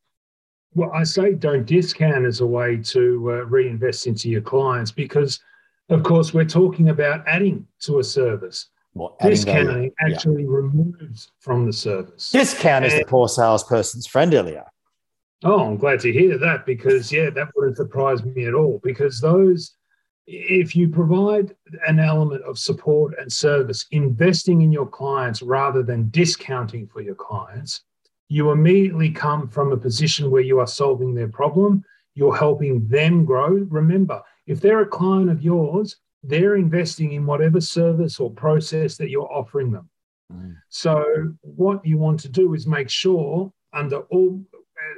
Well, 0.74 0.92
I 0.92 1.04
say 1.04 1.34
don't 1.34 1.66
discount 1.66 2.24
as 2.24 2.40
a 2.40 2.46
way 2.46 2.76
to 2.76 3.30
uh, 3.30 3.44
reinvest 3.46 4.06
into 4.06 4.28
your 4.28 4.40
clients 4.40 4.92
because, 4.92 5.40
of 5.88 6.02
course, 6.02 6.32
we're 6.32 6.44
talking 6.44 6.90
about 6.90 7.26
adding 7.26 7.66
to 7.80 7.98
a 7.98 8.04
service. 8.04 8.68
Well, 8.94 9.16
Discounting 9.20 9.66
value. 9.66 9.90
actually 10.00 10.42
yeah. 10.42 10.48
removes 10.50 11.30
from 11.38 11.66
the 11.66 11.72
service. 11.72 12.30
Discount 12.30 12.84
and, 12.84 12.92
is 12.92 12.98
the 12.98 13.04
poor 13.04 13.28
salesperson's 13.28 14.06
friend, 14.06 14.32
Elio. 14.34 14.64
Oh, 15.42 15.64
I'm 15.64 15.76
glad 15.76 16.00
to 16.00 16.12
hear 16.12 16.38
that 16.38 16.66
because, 16.66 17.10
yeah, 17.10 17.30
that 17.30 17.48
wouldn't 17.56 17.76
surprise 17.76 18.24
me 18.24 18.46
at 18.46 18.54
all 18.54 18.80
because 18.82 19.20
those 19.20 19.76
if 20.32 20.76
you 20.76 20.88
provide 20.88 21.54
an 21.88 21.98
element 21.98 22.42
of 22.44 22.56
support 22.56 23.18
and 23.18 23.32
service, 23.32 23.84
investing 23.90 24.62
in 24.62 24.70
your 24.70 24.86
clients 24.86 25.42
rather 25.42 25.82
than 25.82 26.08
discounting 26.10 26.86
for 26.86 27.00
your 27.00 27.16
clients, 27.16 27.82
you 28.30 28.52
immediately 28.52 29.10
come 29.10 29.48
from 29.48 29.72
a 29.72 29.76
position 29.76 30.30
where 30.30 30.40
you 30.40 30.60
are 30.60 30.66
solving 30.66 31.14
their 31.14 31.28
problem. 31.28 31.84
You're 32.14 32.36
helping 32.36 32.86
them 32.86 33.24
grow. 33.24 33.66
Remember, 33.68 34.22
if 34.46 34.60
they're 34.60 34.82
a 34.82 34.86
client 34.86 35.28
of 35.28 35.42
yours, 35.42 35.96
they're 36.22 36.54
investing 36.54 37.12
in 37.12 37.26
whatever 37.26 37.60
service 37.60 38.20
or 38.20 38.30
process 38.30 38.96
that 38.98 39.10
you're 39.10 39.30
offering 39.32 39.72
them. 39.72 39.90
Mm. 40.32 40.54
So, 40.68 41.34
what 41.40 41.84
you 41.84 41.98
want 41.98 42.20
to 42.20 42.28
do 42.28 42.54
is 42.54 42.68
make 42.68 42.88
sure, 42.88 43.52
under 43.72 43.98
all 44.12 44.40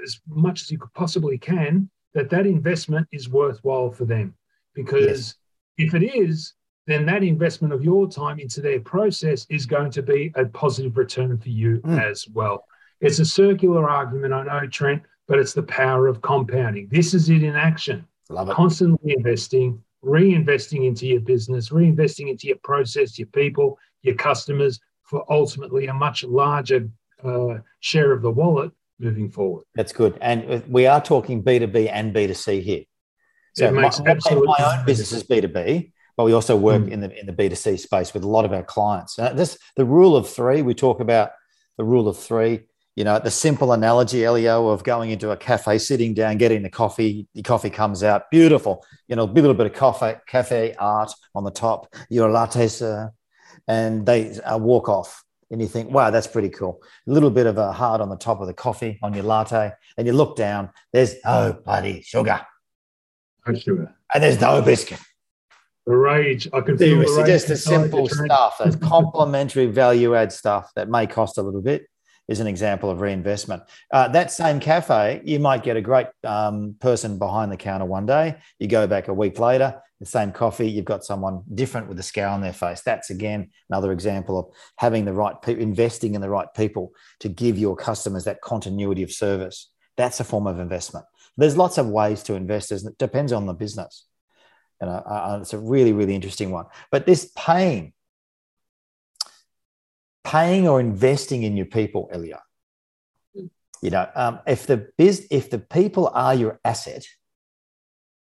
as 0.05 0.21
much 0.29 0.61
as 0.61 0.71
you 0.71 0.79
possibly 0.95 1.39
can, 1.39 1.89
that 2.13 2.29
that 2.29 2.47
investment 2.47 3.09
is 3.13 3.31
worthwhile 3.31 3.91
for 3.91 4.05
them. 4.05 4.35
Because 4.75 5.07
yes. 5.07 5.35
if 5.79 5.95
it 5.95 6.03
is, 6.03 6.53
then 6.87 7.07
that 7.07 7.23
investment 7.23 7.73
of 7.73 7.83
your 7.83 8.11
time 8.11 8.39
into 8.39 8.61
their 8.61 8.81
process 8.81 9.47
is 9.49 9.65
going 9.65 9.91
to 9.93 10.03
be 10.03 10.33
a 10.35 10.45
positive 10.45 10.99
return 10.99 11.39
for 11.39 11.49
you 11.49 11.79
mm. 11.79 11.99
as 11.99 12.29
well. 12.29 12.67
It's 13.03 13.19
a 13.19 13.25
circular 13.25 13.91
argument, 13.91 14.33
I 14.33 14.45
know, 14.45 14.67
Trent, 14.69 15.03
but 15.27 15.39
it's 15.39 15.53
the 15.53 15.65
power 15.65 16.07
of 16.07 16.23
compounding. 16.23 16.89
This 16.91 17.15
is 17.15 17.29
it 17.29 17.43
in 17.43 17.57
action. 17.57 18.07
Love 18.31 18.49
it. 18.49 18.55
Constantly 18.55 19.15
investing, 19.17 19.83
reinvesting 20.05 20.87
into 20.87 21.07
your 21.07 21.21
business, 21.21 21.71
reinvesting 21.71 22.31
into 22.31 22.47
your 22.47 22.59
process, 22.63 23.19
your 23.19 23.27
people, 23.27 23.77
your 24.03 24.15
customers 24.15 24.81
for 25.03 25.25
ultimately 25.31 25.89
a 25.89 25.93
much 25.93 26.23
larger 26.23 26.89
uh, 27.25 27.59
share 27.81 28.13
of 28.13 28.23
the 28.23 28.31
wallet 28.31 28.71
moving 29.01 29.31
forward. 29.31 29.65
That's 29.75 29.93
good. 29.93 30.17
And 30.21 30.65
we 30.69 30.87
are 30.87 31.01
talking 31.01 31.43
B2B 31.43 31.91
and 31.93 32.15
B2C 32.15 32.63
here. 32.63 32.85
So 33.55 33.71
my, 33.71 33.83
my, 33.83 34.79
own 34.79 34.87
business 34.87 35.13
is 35.13 35.25
B2B, 35.25 35.93
but 36.17 36.25
we 36.25 36.33
also 36.33 36.57
work 36.57 36.83
mm. 36.83 36.91
in 36.91 37.01
the 37.01 37.21
in 37.21 37.27
the 37.27 37.33
B2C 37.33 37.79
space 37.81 38.15
with 38.15 38.25
a 38.25 38.29
lot 38.29 38.47
of 38.47 38.53
our 38.53 38.63
clients. 38.63 39.19
And 39.19 39.39
this 39.39 39.59
the 39.77 39.85
rule 39.85 40.17
of 40.17 40.31
three, 40.31 40.63
we 40.63 40.73
talk 40.73 41.01
about 41.01 41.33
the 41.77 41.85
rule 41.85 42.09
of 42.09 42.17
three. 42.17 42.61
You 42.95 43.05
know, 43.05 43.19
the 43.19 43.31
simple 43.31 43.73
analogy, 43.73 44.25
Elio, 44.25 44.69
of 44.69 44.85
going 44.85 45.11
into 45.11 45.31
a 45.31 45.37
cafe, 45.37 45.79
sitting 45.79 46.13
down, 46.13 46.37
getting 46.37 46.63
the 46.63 46.69
coffee, 46.69 47.27
the 47.35 47.43
coffee 47.43 47.71
comes 47.71 48.03
out, 48.03 48.31
beautiful. 48.31 48.85
You 49.09 49.17
know, 49.17 49.25
a 49.25 49.33
little 49.33 49.55
bit 49.55 49.67
of 49.67 49.73
coffee, 49.73 50.19
cafe 50.27 50.75
art 50.79 51.11
on 51.35 51.45
the 51.45 51.51
top, 51.51 51.95
your 52.11 52.31
latte, 52.31 52.69
sir, 52.69 53.11
and 53.67 54.05
they 54.05 54.39
uh, 54.41 54.59
walk 54.59 54.91
off 54.91 55.25
and 55.53 55.61
you 55.61 55.69
think, 55.69 55.91
wow, 55.91 56.11
that's 56.11 56.27
pretty 56.27 56.49
cool. 56.49 56.83
A 57.07 57.11
little 57.11 57.31
bit 57.31 57.47
of 57.47 57.59
a 57.59 57.73
heart 57.73 58.01
on 58.01 58.09
the 58.09 58.17
top 58.17 58.41
of 58.41 58.47
the 58.47 58.55
coffee 58.55 58.99
on 59.03 59.13
your 59.13 59.25
latte, 59.25 59.73
and 59.99 60.07
you 60.07 60.15
look 60.15 60.35
down, 60.35 60.71
there's 60.93 61.15
oh 61.27 61.53
bloody 61.65 62.01
sugar. 62.03 62.41
No 63.47 63.55
sugar. 63.55 63.95
And 64.15 64.23
there's 64.23 64.41
no 64.41 64.63
biscuit. 64.63 64.99
The 65.87 65.97
rage. 65.97 66.49
I 66.53 66.61
can 66.63 66.79
feel 66.79 67.01
the 67.01 67.23
rage. 67.23 67.27
Just 67.27 67.49
the 67.49 67.57
simple 67.57 68.09
stuff, 68.09 68.59
that 68.59 68.81
complementary 68.81 69.67
value 69.67 70.15
add 70.15 70.33
stuff 70.33 70.71
that 70.75 70.89
may 70.89 71.07
cost 71.07 71.39
a 71.39 71.43
little 71.43 71.63
bit 71.63 71.87
is 72.33 72.41
an 72.41 72.49
example 72.49 72.91
of 72.91 73.01
reinvestment. 73.01 73.63
Uh, 73.93 74.09
that 74.09 74.33
same 74.33 74.59
cafe, 74.59 75.21
you 75.25 75.39
might 75.39 75.63
get 75.63 75.77
a 75.77 75.81
great 75.81 76.09
um, 76.25 76.75
person 76.81 77.19
behind 77.19 77.53
the 77.53 77.57
counter 77.57 77.85
one 77.85 78.07
day. 78.07 78.37
You 78.59 78.67
go 78.67 78.87
back 78.87 79.07
a 79.07 79.15
week 79.15 79.39
later, 79.39 79.81
the 80.01 80.07
same 80.07 80.33
coffee, 80.33 80.69
you've 80.69 80.85
got 80.85 81.05
someone 81.05 81.43
different 81.55 81.87
with 81.87 81.99
a 82.01 82.03
scowl 82.03 82.35
on 82.35 82.41
their 82.41 82.53
face. 82.53 82.83
That's 82.83 83.11
again 83.11 83.51
another 83.71 83.93
example 83.93 84.37
of 84.39 84.47
having 84.79 85.05
the 85.05 85.13
right 85.13 85.41
people, 85.41 85.63
investing 85.63 86.17
in 86.17 86.21
the 86.21 86.31
right 86.31 86.49
people 86.57 86.93
to 87.21 87.29
give 87.29 87.57
your 87.57 87.77
customers 87.77 88.25
that 88.25 88.41
continuity 88.41 89.05
of 89.05 89.13
service. 89.13 89.71
That's 89.97 90.19
a 90.19 90.25
form 90.25 90.49
of 90.49 90.59
investment. 90.59 91.07
There's 91.37 91.57
lots 91.57 91.79
of 91.79 91.87
ways 91.87 92.23
to 92.25 92.35
invest. 92.35 92.73
It 92.73 92.99
depends 92.99 93.33
on 93.33 93.47
the 93.47 93.55
business. 93.55 94.07
And 94.81 94.91
uh, 94.91 95.03
uh, 95.07 95.39
it's 95.41 95.53
a 95.53 95.59
really, 95.59 95.93
really 95.93 96.15
interesting 96.15 96.51
one. 96.51 96.67
But 96.91 97.07
this 97.07 97.31
paying, 97.37 97.93
paying 100.25 100.69
or 100.69 100.81
investing 100.81 101.43
in 101.43 101.57
your 101.57 101.67
people, 101.67 102.09
Elio, 102.13 102.39
You 103.83 103.91
know, 103.91 104.09
um, 104.15 104.41
if 104.47 104.67
the 104.67 104.89
biz, 104.97 105.27
if 105.31 105.51
the 105.51 105.59
people 105.59 106.09
are 106.15 106.35
your 106.35 106.61
asset, 106.65 107.05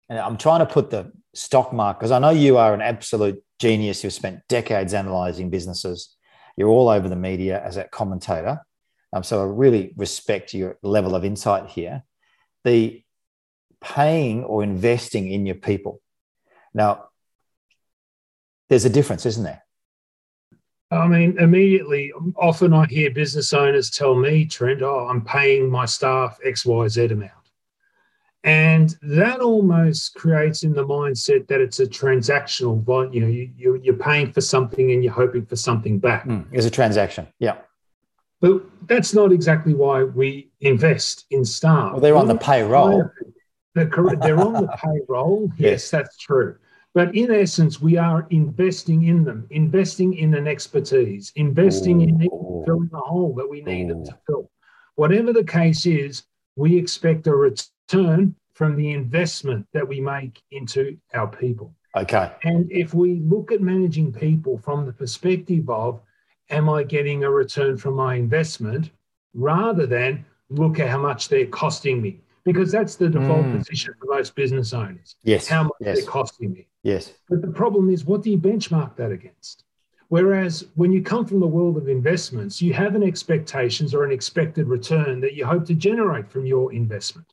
and 0.09 0.19
I'm 0.19 0.37
trying 0.37 0.61
to 0.61 0.67
put 0.67 0.91
the 0.91 1.13
stock 1.35 1.73
market 1.73 2.01
because 2.01 2.11
I 2.11 2.19
know 2.19 2.31
you 2.31 2.57
are 2.59 2.75
an 2.75 2.83
absolute 2.83 3.43
genius. 3.59 4.05
You've 4.05 4.13
spent 4.13 4.41
decades 4.49 4.95
analyzing 4.95 5.51
businesses. 5.51 6.15
You're 6.57 6.69
all 6.69 6.89
over 6.89 7.09
the 7.09 7.17
media 7.17 7.63
as 7.63 7.77
a 7.77 7.85
commentator. 7.85 8.61
Um, 9.13 9.23
so 9.23 9.41
I 9.41 9.45
really 9.45 9.95
respect 9.97 10.55
your 10.55 10.79
level 10.83 11.15
of 11.15 11.25
insight 11.25 11.71
here. 11.71 12.03
The 12.65 13.03
paying 13.81 14.45
or 14.45 14.63
investing 14.63 15.31
in 15.31 15.47
your 15.47 15.55
people. 15.57 16.01
Now, 16.73 17.09
there's 18.69 18.85
a 18.85 18.91
difference, 18.91 19.27
isn't 19.27 19.45
there? 19.45 19.64
I 20.95 21.07
mean, 21.07 21.37
immediately, 21.39 22.13
often 22.37 22.73
I 22.73 22.87
hear 22.87 23.11
business 23.11 23.53
owners 23.53 23.91
tell 23.91 24.15
me, 24.15 24.45
Trent, 24.47 24.83
oh, 24.83 25.09
I'm 25.09 25.25
paying 25.25 25.71
my 25.71 25.87
staff 25.87 26.39
XYZ 26.47 27.11
amount. 27.13 27.33
And 28.45 28.95
that 29.01 29.41
almost 29.41 30.15
creates 30.15 30.65
in 30.65 30.75
the 30.75 30.85
mindset 30.85 31.49
that 31.49 31.63
it's 31.63 31.81
a 31.81 31.87
transactional, 31.87 33.15
you 33.15 33.21
know, 33.21 33.27
you, 33.27 33.81
you're 33.83 33.95
paying 33.97 34.33
for 34.33 34.43
something 34.43 34.93
and 34.93 35.03
you're 35.03 35.15
hoping 35.15 35.47
for 35.47 35.57
something 35.57 35.99
back. 35.99 36.27
Mm, 36.27 36.45
it's 36.53 36.67
a 36.67 36.71
transaction, 36.71 37.27
yeah. 37.39 37.57
But 38.41 38.63
that's 38.87 39.15
not 39.15 39.33
exactly 39.33 39.73
why 39.73 40.05
we 40.05 40.51
invest 40.61 41.25
in 41.31 41.47
staff. 41.47 41.93
Well, 41.93 42.01
they're 42.01 42.17
on 42.17 42.29
the 42.29 42.37
payroll. 42.37 43.11
They're, 43.75 43.87
they're 43.87 44.39
on 44.39 44.53
the 44.53 44.69
payroll. 44.85 45.51
Yes, 45.57 45.71
yes, 45.71 45.91
that's 45.91 46.19
true. 46.19 46.59
But 46.95 47.15
in 47.17 47.33
essence, 47.33 47.81
we 47.81 47.97
are 47.97 48.27
investing 48.31 49.05
in 49.05 49.25
them, 49.25 49.49
investing 49.51 50.15
in 50.15 50.33
an 50.35 50.47
expertise, 50.47 51.33
investing 51.35 52.01
Ooh. 52.01 52.05
in 52.05 52.19
filling 52.65 52.89
the 52.93 52.99
hole 52.99 53.35
that 53.35 53.51
we 53.51 53.63
need 53.63 53.87
Ooh. 53.87 53.95
them 53.95 54.05
to 54.07 54.19
fill. 54.27 54.51
Whatever 54.95 55.33
the 55.33 55.45
case 55.45 55.87
is, 55.87 56.23
we 56.55 56.79
expect 56.79 57.27
a 57.27 57.35
return 57.35 58.37
from 58.53 58.77
the 58.77 58.93
investment 58.93 59.67
that 59.73 59.87
we 59.87 60.01
make 60.01 60.41
into 60.53 60.97
our 61.15 61.27
people. 61.27 61.75
Okay. 61.97 62.31
And 62.45 62.71
if 62.71 62.95
we 62.95 63.21
look 63.21 63.51
at 63.51 63.61
managing 63.61 64.13
people 64.13 64.59
from 64.59 64.87
the 64.87 64.93
perspective 64.93 65.69
of, 65.69 66.01
am 66.51 66.69
I 66.69 66.85
getting 66.85 67.25
a 67.25 67.31
return 67.31 67.77
from 67.77 67.95
my 67.95 68.15
investment, 68.15 68.91
rather 69.35 69.87
than 69.87 70.25
look 70.49 70.79
at 70.79 70.89
how 70.89 70.99
much 70.99 71.29
they're 71.29 71.47
costing 71.47 72.01
me, 72.01 72.21
because 72.45 72.71
that's 72.71 72.97
the 72.97 73.09
default 73.09 73.47
mm. 73.47 73.59
position 73.59 73.95
for 73.99 74.15
most 74.15 74.35
business 74.35 74.73
owners. 74.73 75.17
Yes. 75.23 75.49
How 75.49 75.65
much 75.65 75.73
yes. 75.81 75.99
they're 75.99 76.07
costing 76.07 76.53
me. 76.53 76.67
Yes. 76.83 77.13
But 77.29 77.41
the 77.41 77.49
problem 77.49 77.91
is, 77.91 78.05
what 78.05 78.23
do 78.23 78.31
you 78.31 78.39
benchmark 78.39 78.97
that 78.97 79.11
against? 79.11 79.65
Whereas 80.09 80.67
when 80.75 80.93
you 80.93 81.03
come 81.03 81.25
from 81.25 81.41
the 81.41 81.47
world 81.47 81.77
of 81.77 81.89
investments, 81.89 82.61
you 82.61 82.75
have 82.75 82.95
an 82.95 83.03
expectations 83.03 83.95
or 83.95 84.05
an 84.05 84.13
expected 84.13 84.69
return 84.69 85.21
that 85.23 85.35
you 85.35 85.47
hope 85.47 85.65
to 85.67 85.75
generate 85.75 86.31
from 86.31 86.47
your 86.47 86.73
investment. 86.73 87.27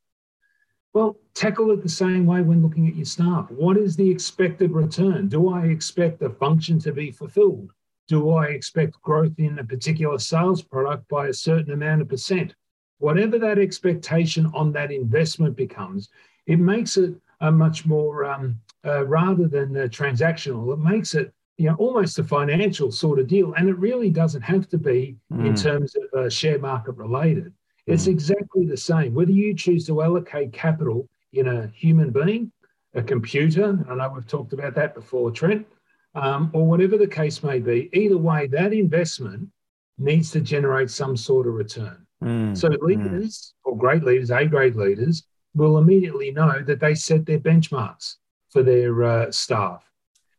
Well, 0.94 1.18
tackle 1.34 1.72
it 1.72 1.84
the 1.84 1.89
same 1.89 2.25
way 2.25 2.41
when 2.41 2.62
looking 2.62 2.88
at 2.88 2.96
your 2.96 3.06
staff. 3.06 3.50
What 3.51 3.77
is 3.77 3.96
the 3.96 4.10
expected 4.10 4.72
return? 4.72 5.27
Do 5.27 5.50
I 5.50 5.65
expect 5.65 6.22
a 6.22 6.30
function 6.30 6.80
to 6.80 6.91
be 6.91 7.12
fulfilled? 7.12 7.72
Do 8.08 8.32
I 8.32 8.48
expect 8.48 9.01
growth 9.01 9.38
in 9.38 9.60
a 9.60 9.63
particular 9.63 10.20
sales 10.20 10.62
product 10.62 11.08
by 11.08 11.27
a 11.27 11.34
certain 11.34 11.74
amount 11.74 12.01
of 12.01 12.10
percent? 12.10 12.56
Whatever 13.01 13.39
that 13.39 13.58
expectation 13.58 14.46
on 14.53 14.72
that 14.74 14.91
investment 14.91 15.55
becomes, 15.55 16.10
it 16.46 16.60
makes 16.60 16.98
it 16.98 17.15
a 17.39 17.51
much 17.51 17.86
more 17.86 18.25
um, 18.25 18.60
uh, 18.86 19.05
rather 19.08 19.48
than 19.48 19.74
transactional. 19.89 20.72
It 20.72 20.79
makes 20.79 21.15
it 21.15 21.34
you 21.58 21.65
know 21.67 21.75
almost 21.75 22.20
a 22.20 22.24
financial 22.24 22.91
sort 22.91 23.17
of 23.17 23.27
deal, 23.27 23.53
and 23.53 23.67
it 23.67 23.77
really 23.77 24.12
doesn't 24.12 24.43
have 24.43 24.70
to 24.70 24.77
be 24.77 25.17
mm. 25.34 25.48
in 25.48 25.55
terms 25.55 25.96
of 25.96 26.20
uh, 26.20 26.29
share 26.29 26.60
market 26.60 26.93
related. 26.93 27.51
It's 27.88 28.05
mm. 28.05 28.12
exactly 28.12 28.65
the 28.67 28.77
same. 28.77 29.15
Whether 29.15 29.31
you 29.31 29.55
choose 29.55 29.88
to 29.88 30.03
allocate 30.03 30.53
capital 30.53 31.10
in 31.34 31.48
a 31.48 31.72
human 31.74 32.12
being, 32.12 32.51
a 32.93 33.01
computer, 33.01 33.84
I 33.89 33.96
know 33.96 34.12
we've 34.13 34.27
talked 34.27 34.53
about 34.53 34.75
that 34.75 34.93
before, 34.93 35.31
Trent, 35.31 35.65
um, 36.13 36.51
or 36.53 36.67
whatever 36.67 36.98
the 36.98 37.08
case 37.08 37.41
may 37.41 37.60
be, 37.60 37.89
either 37.93 38.17
way, 38.17 38.46
that 38.48 38.74
investment 38.74 39.50
needs 39.98 40.29
to 40.31 40.41
generate 40.41 40.91
some 40.91 41.17
sort 41.17 41.48
of 41.48 41.53
return. 41.53 42.05
Mm. 42.24 42.58
So 42.58 42.70
mm. 42.70 42.82
leaders 42.82 43.54
mm. 43.66 43.72
or 43.72 43.78
great 43.78 44.04
leaders, 44.04 44.32
A 44.32 44.46
grade 44.46 44.75
leaders, 44.75 45.24
will 45.54 45.78
immediately 45.78 46.32
know 46.32 46.62
that 46.62 46.80
they 46.80 46.96
set 46.96 47.25
their 47.25 47.40
benchmarks 47.40 48.16
for 48.50 48.63
their 48.63 49.04
uh, 49.04 49.32
staff. 49.32 49.84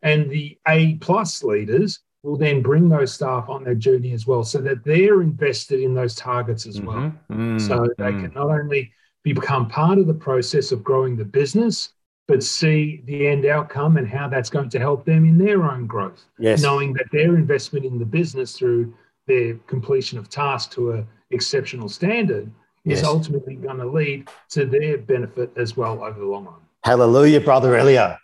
And 0.02 0.30
the 0.30 0.58
A 0.68 0.94
plus 0.96 1.42
leaders 1.42 2.00
will 2.22 2.36
then 2.36 2.62
bring 2.62 2.88
those 2.88 3.12
staff 3.12 3.48
on 3.48 3.64
their 3.64 3.74
journey 3.74 4.12
as 4.12 4.26
well 4.26 4.44
so 4.44 4.58
that 4.60 4.84
they're 4.84 5.22
invested 5.22 5.80
in 5.80 5.94
those 5.94 6.14
targets 6.14 6.66
as 6.66 6.80
well. 6.80 6.96
Mm-hmm. 6.96 7.32
Mm-hmm. 7.32 7.58
So 7.58 7.88
they 7.98 8.04
mm-hmm. 8.04 8.24
can 8.26 8.34
not 8.34 8.50
only 8.50 8.92
become 9.24 9.68
part 9.68 9.98
of 9.98 10.06
the 10.06 10.14
process 10.14 10.72
of 10.72 10.82
growing 10.82 11.16
the 11.16 11.24
business, 11.24 11.90
but 12.28 12.42
see 12.42 13.02
the 13.06 13.26
end 13.26 13.44
outcome 13.44 13.96
and 13.96 14.08
how 14.08 14.28
that's 14.28 14.50
going 14.50 14.70
to 14.70 14.78
help 14.78 15.04
them 15.04 15.24
in 15.24 15.36
their 15.36 15.64
own 15.64 15.86
growth. 15.86 16.24
Yes. 16.38 16.62
Knowing 16.62 16.92
that 16.94 17.06
their 17.12 17.36
investment 17.36 17.84
in 17.84 17.98
the 17.98 18.04
business 18.04 18.56
through 18.56 18.94
their 19.26 19.54
completion 19.66 20.18
of 20.18 20.28
tasks 20.28 20.72
to 20.74 20.92
an 20.92 21.06
exceptional 21.32 21.88
standard 21.88 22.50
yes. 22.84 22.98
is 22.98 23.04
ultimately 23.04 23.56
going 23.56 23.78
to 23.78 23.86
lead 23.86 24.28
to 24.50 24.64
their 24.64 24.98
benefit 24.98 25.52
as 25.56 25.76
well 25.76 26.02
over 26.02 26.18
the 26.18 26.26
long 26.26 26.44
run. 26.44 26.54
Hallelujah, 26.84 27.40
brother 27.40 27.76
Elio. 27.76 28.16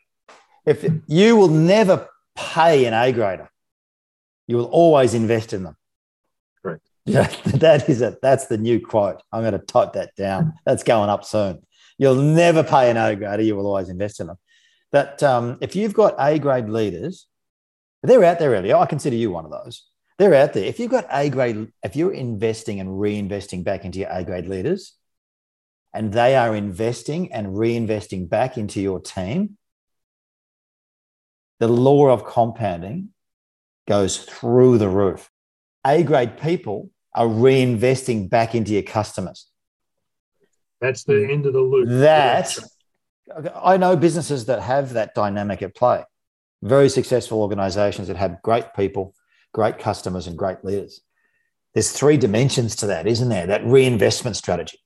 If 0.67 0.85
you 1.07 1.37
will 1.37 1.49
never 1.49 2.09
pay 2.37 2.85
an 2.85 2.95
A 2.95 3.12
grader, 3.12 3.49
you 4.47 4.57
will 4.57 4.67
always 4.67 5.15
invest 5.15 5.53
in 5.53 5.62
them. 5.62 5.77
Correct. 6.62 6.87
Yeah, 7.05 7.29
that 7.47 7.88
is 7.88 8.00
it. 8.03 8.19
That's 8.21 8.47
the 8.47 8.59
new 8.59 8.85
quote. 8.85 9.23
I'm 9.33 9.43
going 9.43 9.53
to 9.53 9.59
type 9.59 9.95
that 9.95 10.15
down. 10.17 10.55
That's 10.67 10.83
going 10.83 11.09
up 11.09 11.25
soon. 11.25 11.62
You'll 11.99 12.17
never 12.17 12.62
pay 12.62 12.91
an 12.91 12.97
A 12.97 13.17
grader. 13.17 13.43
You 13.43 13.57
will 13.57 13.67
always 13.67 13.88
invest 13.88 14.21
in 14.21 14.27
them. 14.27 14.38
But 14.91 15.23
um, 15.23 15.59
if 15.61 15.77
you've 15.77 15.95
got 15.95 16.15
A 16.19 16.38
grade 16.38 16.69
leaders, 16.69 17.27
they're 18.03 18.25
out 18.25 18.38
there 18.38 18.50
earlier. 18.50 18.77
I 18.77 18.87
consider 18.87 19.17
you 19.17 19.31
one 19.31 19.45
of 19.45 19.50
those. 19.50 19.88
They're 20.19 20.35
out 20.35 20.53
there. 20.53 20.65
If 20.65 20.81
you've 20.81 20.91
got 20.91 21.07
A 21.13 21.31
grade, 21.31 21.73
if 21.83 21.95
you're 21.95 22.13
investing 22.13 22.81
and 22.81 22.91
reinvesting 22.91 23.63
back 23.63 23.85
into 23.85 24.01
your 24.01 24.09
A 24.11 24.25
grade 24.25 24.47
leaders, 24.47 24.95
and 25.95 26.13
they 26.13 26.37
are 26.37 26.55
investing 26.55 27.33
and 27.33 27.49
reinvesting 27.49 28.29
back 28.29 28.59
into 28.59 28.81
your 28.81 29.01
team, 29.01 29.57
the 31.61 31.69
law 31.69 32.09
of 32.09 32.25
compounding 32.25 33.11
goes 33.87 34.19
through 34.19 34.79
the 34.79 34.89
roof. 34.89 35.31
A 35.87 36.03
grade 36.03 36.39
people 36.39 36.91
are 37.15 37.27
reinvesting 37.27 38.29
back 38.29 38.55
into 38.55 38.73
your 38.73 38.83
customers. 38.83 39.47
That's 40.81 41.05
the 41.05 41.29
end 41.31 41.47
of 41.47 41.53
the 41.53 41.61
loop. 41.61 41.89
That 41.89 42.59
I 43.55 43.77
know 43.77 43.97
businesses 43.97 44.47
that 44.47 44.63
have 44.63 44.93
that 44.95 45.15
dynamic 45.15 45.63
at 45.63 45.75
play. 45.75 46.05
Very 46.63 46.89
successful 46.89 47.41
organizations 47.41 48.09
that 48.09 48.17
have 48.17 48.43
great 48.43 48.75
people, 48.75 49.15
great 49.52 49.78
customers, 49.78 50.26
and 50.26 50.37
great 50.37 50.64
leaders. 50.64 51.00
There's 51.75 51.93
three 51.93 52.17
dimensions 52.17 52.76
to 52.76 52.87
that, 52.87 53.07
isn't 53.07 53.28
there? 53.28 53.47
That 53.47 53.64
reinvestment 53.64 54.37
strategy. 54.37 54.78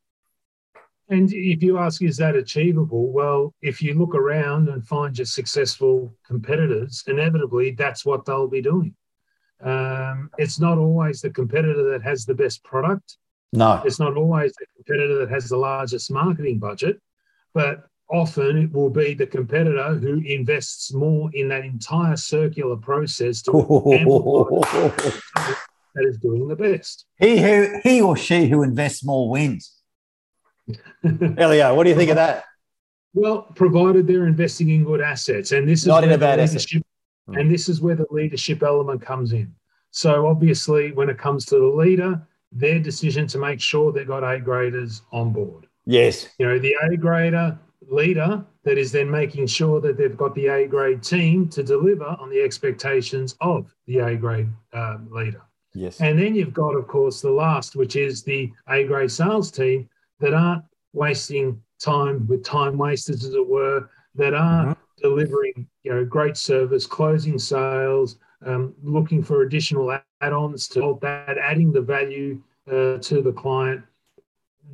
And 1.09 1.33
if 1.33 1.63
you 1.63 1.79
ask, 1.79 2.01
is 2.03 2.17
that 2.19 2.37
achievable? 2.37 3.13
Well, 3.13 3.55
if 3.61 3.83
you 3.83 3.95
look 3.95 4.15
around 4.15 4.69
and 4.69 4.87
find 4.87 5.17
your 5.17 5.27
successful 5.27 6.15
competitors, 6.27 7.05
inevitably 7.07 7.73
that's 7.73 8.05
what 8.07 8.25
they'll 8.25 8.49
be 8.49 8.63
doing. 8.63 8.95
Um, 9.63 10.31
it's 10.39 10.59
not 10.59 10.79
always 10.79 11.21
the 11.21 11.31
competitor 11.31 11.91
that 11.93 12.03
has 12.03 12.25
the 12.25 12.35
best 12.35 12.65
product. 12.65 13.19
No. 13.53 13.83
It's 13.85 13.99
not 13.99 14.17
always 14.17 14.53
the 14.55 14.67
competitor 14.75 15.19
that 15.19 15.31
has 15.31 15.49
the 15.49 15.57
largest 15.59 16.11
marketing 16.11 16.59
budget, 16.59 17.01
but 17.53 17.85
often 18.13 18.59
it 18.59 18.73
will 18.73 18.91
be 18.91 19.15
the 19.15 19.27
competitor 19.27 19.95
who 19.95 20.19
invests 20.19 20.93
more 20.93 21.31
in 21.33 21.49
that 21.49 21.65
entire 21.65 22.17
circular 22.17 22.77
process 22.77 23.43
to 23.43 23.53
that 25.95 26.05
is 26.07 26.19
doing 26.19 26.47
the 26.47 26.57
best. 26.57 27.07
He 27.19 27.41
who 27.43 27.81
he 27.83 28.01
or 28.01 28.17
she 28.17 28.49
who 28.49 28.63
invests 28.63 29.05
more 29.05 29.29
wins. 29.29 29.75
Elio, 31.39 31.75
what 31.75 31.85
do 31.85 31.91
you 31.91 31.97
think 31.97 32.11
of 32.11 32.17
that? 32.17 32.45
Well, 33.15 33.43
provided 33.55 34.07
they're 34.07 34.27
investing 34.27 34.71
in 34.71 34.85
good 34.85 35.01
assets, 35.01 35.53
and 35.53 35.69
this 35.69 35.81
is 35.81 35.87
not 35.87 36.05
in 36.05 36.13
a 36.13 36.19
bad 36.19 36.41
asset. 36.41 36.65
Hmm. 37.27 37.39
And 37.39 37.51
this 37.51 37.69
is 37.69 37.81
where 37.81 37.95
the 37.95 38.07
leadership 38.11 38.63
element 38.63 39.03
comes 39.03 39.33
in. 39.33 39.55
So 39.91 40.27
obviously, 40.27 40.93
when 40.93 41.11
it 41.11 41.19
comes 41.19 41.45
to 41.47 41.57
the 41.57 41.67
leader, 41.67 42.27
their 42.51 42.79
decision 42.79 43.27
to 43.29 43.39
make 43.39 43.61
sure 43.61 43.93
they've 43.93 44.07
got 44.07 44.25
A 44.25 44.41
graders 44.41 45.03
on 45.13 45.33
board. 45.33 45.67
Yes. 45.85 46.29
You 46.39 46.47
know, 46.47 46.59
the 46.59 46.75
A 46.83 46.97
grader 46.97 47.59
leader 47.89 48.45
that 48.65 48.79
is 48.79 48.93
then 48.93 49.11
making 49.11 49.47
sure 49.47 49.81
that 49.81 49.97
they've 49.97 50.17
got 50.17 50.35
the 50.35 50.47
A 50.47 50.67
grade 50.67 51.03
team 51.03 51.49
to 51.51 51.63
deliver 51.63 52.05
on 52.05 52.31
the 52.31 52.41
expectations 52.41 53.37
of 53.41 53.75
the 53.87 53.99
A 53.99 54.17
grade 54.17 54.49
um, 54.73 55.09
leader. 55.11 55.43
Yes. 55.75 56.01
And 56.01 56.19
then 56.19 56.35
you've 56.35 56.53
got, 56.53 56.75
of 56.75 56.87
course, 56.87 57.21
the 57.21 57.31
last, 57.31 57.77
which 57.77 57.97
is 57.97 58.23
the 58.23 58.53
A 58.69 58.85
grade 58.85 59.11
sales 59.11 59.51
team 59.51 59.89
that 60.21 60.35
aren't 60.35 60.65
wasting 60.93 61.61
time 61.81 62.27
with 62.29 62.45
time 62.45 62.79
wasters, 62.79 63.25
as 63.25 63.35
it 63.35 63.49
were, 63.49 63.89
that 64.15 64.35
are 64.35 64.67
mm-hmm. 64.67 65.03
delivering 65.03 65.67
you 65.83 65.93
know 65.93 66.05
great 66.05 66.37
service, 66.37 66.87
closing 66.87 67.39
sales, 67.39 68.19
um, 68.45 68.75
looking 68.83 69.23
for 69.23 69.43
additional 69.43 69.99
add-ons 70.21 70.69
to 70.69 70.81
help 70.81 71.01
that, 71.01 71.39
adding 71.39 71.73
the 71.73 71.81
value 71.81 72.41
uh, 72.71 72.99
to 72.99 73.23
the 73.23 73.33
client. 73.33 73.83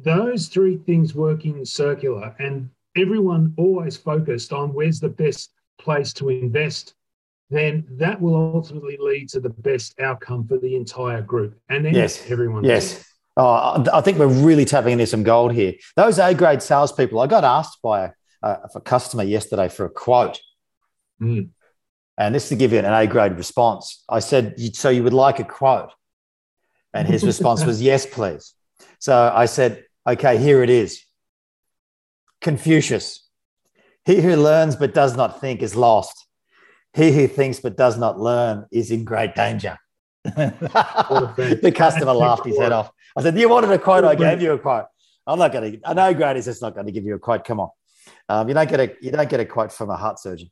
those 0.02 0.48
three 0.48 0.76
things 0.78 1.14
working 1.14 1.58
in 1.58 1.64
circular 1.64 2.34
and 2.38 2.68
everyone 2.98 3.54
always 3.56 3.96
focused 3.96 4.52
on 4.52 4.74
where's 4.74 5.00
the 5.00 5.08
best 5.08 5.52
place 5.78 6.12
to 6.14 6.28
invest, 6.28 6.94
then 7.50 7.86
that 7.92 8.20
will 8.20 8.36
ultimately 8.54 8.98
lead 9.00 9.28
to 9.30 9.40
the 9.40 9.48
best 9.48 9.98
outcome 10.00 10.46
for 10.46 10.58
the 10.58 10.76
entire 10.76 11.22
group. 11.22 11.58
And 11.68 11.84
then 11.84 11.94
yes. 11.94 12.30
everyone. 12.30 12.64
Yes. 12.64 13.04
Oh, 13.36 13.84
I 13.92 14.00
think 14.00 14.18
we're 14.18 14.26
really 14.26 14.64
tapping 14.64 14.92
into 14.92 15.06
some 15.06 15.22
gold 15.22 15.52
here. 15.52 15.74
Those 15.96 16.18
A 16.18 16.34
grade 16.34 16.60
salespeople, 16.60 17.20
I 17.20 17.28
got 17.28 17.44
asked 17.44 17.80
by 17.82 18.12
a, 18.42 18.56
a, 18.74 18.80
customer 18.80 19.22
yesterday 19.22 19.68
for 19.68 19.84
a 19.86 19.90
quote. 19.90 20.40
Mm. 21.22 21.50
And 22.18 22.34
this 22.34 22.48
to 22.48 22.56
give 22.56 22.72
you 22.72 22.80
an 22.80 22.84
A 22.84 23.06
grade 23.06 23.36
response. 23.36 24.02
I 24.08 24.18
said, 24.18 24.56
So 24.74 24.90
you 24.90 25.04
would 25.04 25.12
like 25.12 25.38
a 25.38 25.44
quote? 25.44 25.90
And 26.92 27.06
his 27.06 27.24
response 27.24 27.64
was, 27.66 27.80
Yes, 27.80 28.06
please. 28.06 28.54
So 28.98 29.32
I 29.32 29.46
said, 29.46 29.84
Okay, 30.06 30.38
here 30.38 30.64
it 30.64 30.70
is 30.70 31.04
Confucius. 32.40 33.28
He 34.04 34.20
who 34.20 34.36
learns 34.36 34.76
but 34.76 34.94
does 34.94 35.16
not 35.16 35.40
think 35.40 35.62
is 35.62 35.76
lost. 35.76 36.26
He 36.94 37.12
who 37.12 37.28
thinks 37.28 37.60
but 37.60 37.76
does 37.76 37.98
not 37.98 38.18
learn 38.18 38.66
is 38.72 38.90
in 38.90 39.04
great 39.04 39.34
danger. 39.34 39.78
the 40.24 41.72
customer 41.74 42.12
laughed 42.12 42.46
his 42.46 42.58
head 42.58 42.72
off. 42.72 42.90
I 43.16 43.22
said, 43.22 43.38
You 43.38 43.48
wanted 43.48 43.70
a 43.70 43.78
quote, 43.78 44.04
I 44.04 44.14
gave 44.14 44.40
you 44.40 44.52
a 44.52 44.58
quote. 44.58 44.86
I'm 45.26 45.38
not 45.38 45.52
going 45.52 45.72
to, 45.72 45.80
I 45.84 45.92
know 45.92 46.14
Grant 46.14 46.38
is 46.38 46.46
just 46.46 46.62
not 46.62 46.74
going 46.74 46.86
to 46.86 46.92
give 46.92 47.04
you 47.04 47.14
a 47.14 47.18
quote. 47.18 47.44
Come 47.44 47.60
on. 47.60 47.68
Um, 48.28 48.48
you 48.48 48.54
don't 48.54 48.68
get 48.68 48.80
a 48.80 48.96
you 49.00 49.10
don't 49.10 49.28
get 49.28 49.40
a 49.40 49.44
quote 49.44 49.72
from 49.72 49.90
a 49.90 49.96
heart 49.96 50.18
surgeon. 50.18 50.50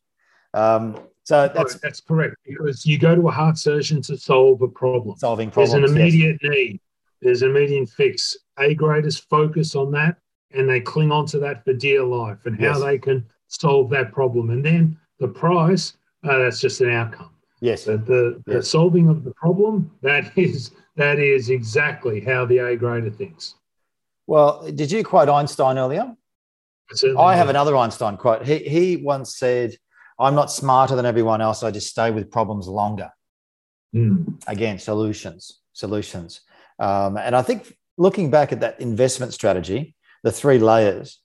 Um, 0.52 0.99
so 1.25 1.50
that's 1.52 1.75
that's 1.81 2.00
correct 2.00 2.37
because 2.45 2.87
you 2.87 2.99
go 2.99 3.14
to 3.14 3.28
a 3.28 3.31
heart 3.31 3.59
surgeon 3.59 4.02
to 4.02 4.16
solve 4.16 4.62
a 4.62 4.69
problem. 4.69 5.16
Solving 5.19 5.50
problems. 5.50 5.73
There's 5.73 5.90
an 5.90 5.97
immediate 5.97 6.38
yes. 6.43 6.50
need. 6.50 6.81
There's 7.23 7.43
an 7.43 7.50
immediate 7.50 7.88
fix. 7.88 8.37
A 8.59 8.75
graders 8.75 9.19
focus 9.19 9.75
on 9.75 9.93
that 9.93 10.16
and 10.53 10.69
they 10.69 10.81
cling 10.81 11.12
on 11.12 11.26
to 11.26 11.38
that 11.41 11.65
for 11.65 11.73
dear 11.73 12.03
life 12.03 12.38
and 12.45 12.59
how 12.59 12.79
yes. 12.79 12.81
they 12.81 12.99
can 12.99 13.25
solve 13.49 13.91
that 13.91 14.12
problem. 14.12 14.50
And 14.50 14.65
then 14.65 14.99
the 15.19 15.29
price, 15.29 15.95
uh, 16.25 16.38
that's 16.38 16.61
just 16.61 16.81
an 16.81 16.91
outcome. 16.91 17.31
Yes. 17.61 17.85
The, 17.85 17.99
the, 17.99 18.43
yes. 18.47 18.57
the, 18.57 18.62
solving 18.62 19.09
of 19.09 19.25
the 19.25 19.33
problem, 19.33 19.91
that 20.03 20.33
is 20.38 20.71
that 20.97 21.19
is 21.19 21.50
exactly 21.50 22.21
how 22.21 22.47
the 22.47 22.59
A 22.59 22.76
grader 22.76 23.11
thinks. 23.11 23.55
Well, 24.26 24.71
did 24.73 24.91
you 24.91 25.05
quote 25.05 25.29
Einstein 25.29 25.79
earlier? 25.79 26.15
I 27.19 27.37
have 27.37 27.49
another 27.49 27.76
Einstein 27.76 28.17
quote. 28.17 28.47
He, 28.47 28.59
he 28.59 28.97
once 28.97 29.37
said, 29.37 29.76
I'm 30.19 30.35
not 30.35 30.50
smarter 30.50 30.95
than 30.97 31.05
everyone 31.05 31.41
else. 31.41 31.62
I 31.62 31.71
just 31.71 31.88
stay 31.88 32.11
with 32.11 32.31
problems 32.31 32.69
longer. 32.69 33.11
Mm. 33.95 34.43
Again, 34.47 34.79
solutions, 34.79 35.61
solutions. 35.73 36.41
Um, 36.79 37.17
and 37.17 37.35
I 37.35 37.43
think 37.43 37.76
looking 37.99 38.31
back 38.31 38.53
at 38.53 38.61
that 38.61 38.81
investment 38.81 39.35
strategy, 39.35 39.96
the 40.26 40.33
three 40.33 40.59
layers, 40.59 41.21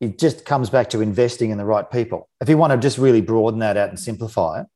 it 0.00 0.16
just 0.16 0.44
comes 0.44 0.70
back 0.70 0.90
to 0.90 1.00
investing 1.00 1.50
in 1.50 1.58
the 1.58 1.64
right 1.64 1.90
people. 1.90 2.28
If 2.40 2.48
you 2.48 2.56
want 2.56 2.70
to 2.70 2.78
just 2.78 2.98
really 2.98 3.20
broaden 3.20 3.58
that 3.58 3.76
out 3.76 3.88
and 3.88 3.98
simplify 3.98 4.60
it, 4.60 4.66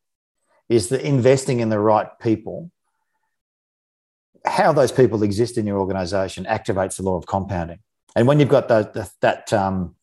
is 0.69 0.88
that 0.88 1.02
investing 1.02 1.61
in 1.61 1.69
the 1.69 1.78
right 1.78 2.09
people, 2.21 2.73
how 4.45 4.73
those 4.73 4.90
people 4.90 5.23
exist 5.23 5.57
in 5.57 5.64
your 5.64 5.78
organization 5.78 6.45
activates 6.47 6.97
the 6.97 7.05
law 7.05 7.17
of 7.17 7.26
compounding. 7.26 7.78
And 8.17 8.26
when 8.26 8.40
you've 8.40 8.49
got 8.49 8.67
the, 8.67 8.90
the, 8.93 9.09
that 9.21 9.52
um, 9.52 9.95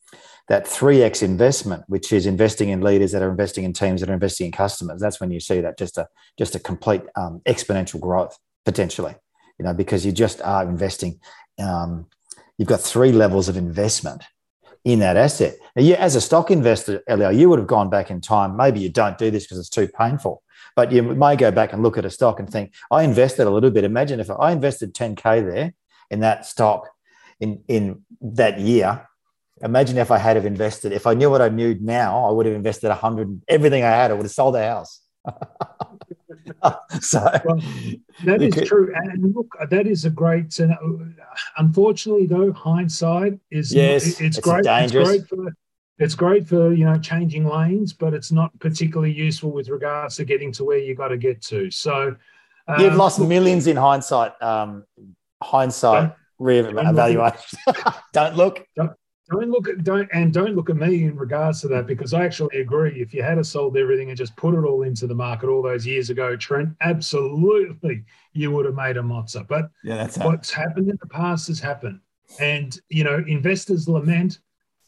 that 0.47 0.63
3x 0.63 1.21
investment, 1.21 1.83
which 1.87 2.13
is 2.13 2.25
investing 2.25 2.69
in 2.69 2.79
leaders 2.79 3.11
that 3.11 3.21
are 3.21 3.29
investing 3.29 3.65
in 3.65 3.73
teams 3.73 3.99
that 3.99 4.09
are 4.09 4.13
investing 4.13 4.45
in 4.45 4.51
customers, 4.53 5.01
that's 5.01 5.19
when 5.19 5.31
you 5.31 5.41
see 5.41 5.59
that 5.59 5.77
just 5.77 5.97
a 5.97 6.07
just 6.37 6.55
a 6.55 6.59
complete 6.59 7.01
um, 7.17 7.41
exponential 7.45 7.99
growth 7.99 8.37
potentially. 8.63 9.15
You 9.59 9.65
know, 9.65 9.73
because 9.73 10.05
you 10.05 10.13
just 10.13 10.41
are 10.41 10.63
investing. 10.63 11.19
Um, 11.59 12.07
you've 12.57 12.67
got 12.67 12.81
three 12.81 13.11
levels 13.11 13.49
of 13.49 13.57
investment 13.57 14.23
in 14.83 14.99
that 14.99 15.17
asset. 15.17 15.55
Now, 15.75 15.81
you, 15.81 15.95
as 15.95 16.15
a 16.15 16.21
stock 16.21 16.51
investor, 16.51 17.01
Elio, 17.07 17.29
you 17.29 17.49
would 17.49 17.59
have 17.59 17.67
gone 17.67 17.89
back 17.89 18.11
in 18.11 18.21
time. 18.21 18.55
Maybe 18.55 18.79
you 18.79 18.89
don't 18.89 19.17
do 19.17 19.31
this 19.31 19.43
because 19.43 19.57
it's 19.57 19.69
too 19.69 19.87
painful, 19.87 20.43
but 20.75 20.91
you 20.91 21.01
may 21.01 21.35
go 21.35 21.51
back 21.51 21.73
and 21.73 21.81
look 21.81 21.97
at 21.97 22.05
a 22.05 22.09
stock 22.09 22.39
and 22.39 22.49
think, 22.49 22.73
I 22.91 23.03
invested 23.03 23.47
a 23.47 23.49
little 23.49 23.71
bit. 23.71 23.83
Imagine 23.83 24.19
if 24.19 24.29
I 24.29 24.51
invested 24.51 24.93
10K 24.93 25.51
there 25.51 25.73
in 26.11 26.19
that 26.19 26.45
stock 26.45 26.87
in, 27.39 27.63
in 27.67 28.03
that 28.21 28.59
year. 28.59 29.07
Imagine 29.61 29.97
if 29.97 30.11
I 30.11 30.17
had 30.19 30.35
have 30.35 30.45
invested, 30.45 30.91
if 30.91 31.07
I 31.07 31.13
knew 31.13 31.31
what 31.31 31.41
I 31.41 31.49
knew 31.49 31.75
now, 31.81 32.25
I 32.25 32.31
would 32.31 32.45
have 32.45 32.55
invested 32.55 32.89
100, 32.89 33.41
everything 33.47 33.83
I 33.83 33.89
had, 33.89 34.11
I 34.11 34.13
would 34.13 34.25
have 34.25 34.31
sold 34.31 34.55
the 34.55 34.63
house. 34.63 35.01
so 37.01 37.41
well, 37.45 37.61
that 38.23 38.41
is 38.41 38.53
could, 38.53 38.65
true. 38.65 38.93
And 38.95 39.35
look, 39.35 39.55
that 39.69 39.87
is 39.87 40.05
a 40.05 40.09
great, 40.09 40.59
uh, 40.59 40.75
unfortunately 41.57 42.27
though, 42.27 42.51
hindsight 42.53 43.39
is, 43.51 43.73
yes, 43.73 44.07
it's, 44.07 44.21
it's 44.21 44.39
great. 44.39 44.63
Dangerous. 44.63 45.09
It's 45.09 45.27
great 45.27 45.45
for, 45.45 45.55
it's 45.97 46.15
great 46.15 46.47
for 46.47 46.73
you 46.73 46.85
know 46.85 46.99
changing 46.99 47.45
lanes, 47.45 47.93
but 47.93 48.13
it's 48.13 48.31
not 48.31 48.57
particularly 48.59 49.13
useful 49.13 49.51
with 49.51 49.69
regards 49.69 50.17
to 50.17 50.25
getting 50.25 50.51
to 50.53 50.65
where 50.65 50.77
you 50.77 50.93
got 50.93 51.07
to 51.09 51.17
get 51.17 51.41
to. 51.43 51.71
So 51.71 52.15
um, 52.67 52.81
you've 52.81 52.95
lost 52.95 53.19
millions 53.19 53.67
in 53.67 53.77
hindsight. 53.77 54.33
Um, 54.41 54.85
hindsight 55.41 56.13
re-evaluation. 56.39 57.59
don't 58.13 58.35
look. 58.35 58.67
Don't, 58.75 58.91
don't 59.29 59.49
look 59.49 59.67
at 59.67 59.83
don't 59.83 60.07
and 60.13 60.33
don't 60.33 60.55
look 60.55 60.69
at 60.69 60.75
me 60.75 61.05
in 61.05 61.15
regards 61.15 61.61
to 61.61 61.67
that 61.69 61.87
because 61.87 62.13
I 62.13 62.25
actually 62.25 62.59
agree. 62.59 63.01
If 63.01 63.13
you 63.13 63.23
had 63.23 63.43
sold 63.45 63.75
everything 63.75 64.09
and 64.09 64.17
just 64.17 64.35
put 64.35 64.53
it 64.53 64.65
all 64.65 64.83
into 64.83 65.07
the 65.07 65.15
market 65.15 65.49
all 65.49 65.63
those 65.63 65.85
years 65.85 66.09
ago, 66.09 66.35
Trent, 66.35 66.69
absolutely 66.81 68.03
you 68.33 68.51
would 68.51 68.65
have 68.65 68.75
made 68.75 68.97
a 68.97 69.01
mozza. 69.01 69.47
But 69.47 69.71
yeah, 69.83 69.97
that's 69.97 70.17
what's 70.17 70.51
happened 70.51 70.89
in 70.89 70.97
the 71.01 71.07
past 71.07 71.47
has 71.47 71.59
happened. 71.59 71.99
And 72.39 72.77
you 72.89 73.03
know, 73.03 73.23
investors 73.27 73.87
lament 73.87 74.39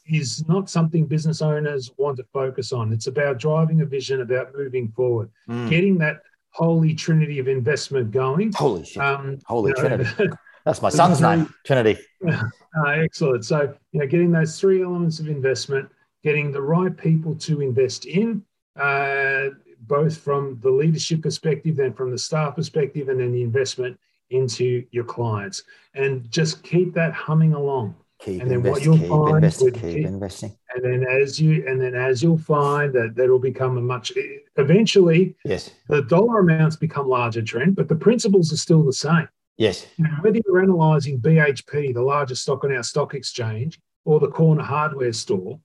is 0.06 0.48
not 0.48 0.70
something 0.70 1.06
business 1.06 1.42
owners 1.42 1.92
want 1.98 2.18
to 2.18 2.24
focus 2.32 2.72
on. 2.72 2.94
It's 2.94 3.08
about 3.08 3.40
driving 3.40 3.82
a 3.82 3.86
vision, 3.86 4.22
about 4.22 4.56
moving 4.56 4.90
forward, 4.90 5.30
mm. 5.50 5.70
getting 5.70 5.98
that 5.98 6.22
holy 6.52 6.94
trinity 6.94 7.40
of 7.40 7.48
investment 7.48 8.12
going. 8.12 8.52
Holy 8.54 8.86
shit. 8.86 9.02
Um, 9.02 9.40
holy 9.46 9.74
you 9.76 9.84
know, 9.84 9.98
trinity. 9.98 10.30
That's 10.68 10.82
my 10.82 10.90
son's 10.90 11.22
name, 11.22 11.54
Trinity. 11.66 11.98
Uh, 12.30 12.44
excellent. 12.90 13.46
So, 13.46 13.74
you 13.94 14.02
know, 14.02 14.06
getting 14.06 14.32
those 14.34 14.60
three 14.60 14.84
elements 14.84 15.20
of 15.22 15.30
investment, 15.30 15.90
getting 16.24 16.52
the 16.52 16.62
right 16.62 16.96
people 16.96 17.36
to 17.36 17.62
invest 17.62 18.06
in, 18.06 18.44
uh, 18.78 19.52
both 19.80 20.18
from 20.18 20.60
the 20.62 20.70
leadership 20.70 21.22
perspective, 21.22 21.78
then 21.78 21.94
from 21.94 22.12
the 22.12 22.18
staff 22.18 22.58
perspective, 22.58 23.08
and 23.08 23.18
then 23.18 23.32
the 23.32 23.44
investment 23.44 23.98
into 24.30 24.86
your 24.92 25.06
clients, 25.06 25.64
and 25.94 26.30
just 26.30 26.64
keep 26.64 26.94
that 26.96 27.14
humming 27.14 27.54
along. 27.54 27.96
Keep 28.20 28.42
and 28.42 28.52
then 28.52 28.62
what 28.62 28.84
you'll 28.84 28.98
keep 28.98 29.08
find 29.08 29.36
investing, 29.38 29.72
keep, 29.72 29.82
keep 29.82 30.06
investing. 30.06 30.58
And 30.76 30.84
then 30.84 31.08
as 31.08 31.40
you 31.40 31.66
and 31.66 31.80
then 31.80 31.96
as 31.96 32.22
you'll 32.22 32.38
find 32.38 32.92
that 32.94 33.16
that'll 33.16 33.40
become 33.40 33.78
a 33.78 33.82
much 33.82 34.12
eventually 34.56 35.36
yes 35.46 35.70
the 35.88 36.02
dollar 36.02 36.40
amounts 36.40 36.76
become 36.76 37.08
larger 37.08 37.44
Trent, 37.44 37.76
but 37.76 37.88
the 37.88 37.96
principles 37.96 38.52
are 38.52 38.58
still 38.58 38.84
the 38.84 38.92
same. 38.92 39.30
Yes. 39.58 39.88
whether 40.22 40.40
you're 40.46 40.60
analysing 40.60 41.20
BHP, 41.20 41.94
the 41.94 42.02
largest 42.02 42.44
stock 42.44 42.64
on 42.64 42.76
our 42.76 42.84
stock 42.84 43.14
exchange, 43.14 43.80
or 44.06 44.20
the 44.20 44.28
corner 44.28 44.64
hardware 44.64 45.14
store, 45.14 45.60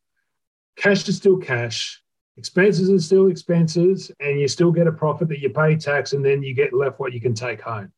cash 0.76 1.06
is 1.08 1.16
still 1.18 1.36
cash, 1.36 2.02
expenses 2.36 2.90
are 2.90 2.98
still 2.98 3.28
expenses, 3.28 4.10
and 4.20 4.40
you 4.40 4.48
still 4.48 4.72
get 4.72 4.86
a 4.86 4.92
profit 4.92 5.28
that 5.28 5.40
you 5.40 5.50
pay 5.50 5.76
tax, 5.76 6.14
and 6.14 6.24
then 6.24 6.42
you 6.42 6.54
get 6.54 6.72
left 6.72 6.98
what 6.98 7.12
you 7.12 7.20
can 7.20 7.34
take 7.34 7.60
home. 7.60 7.92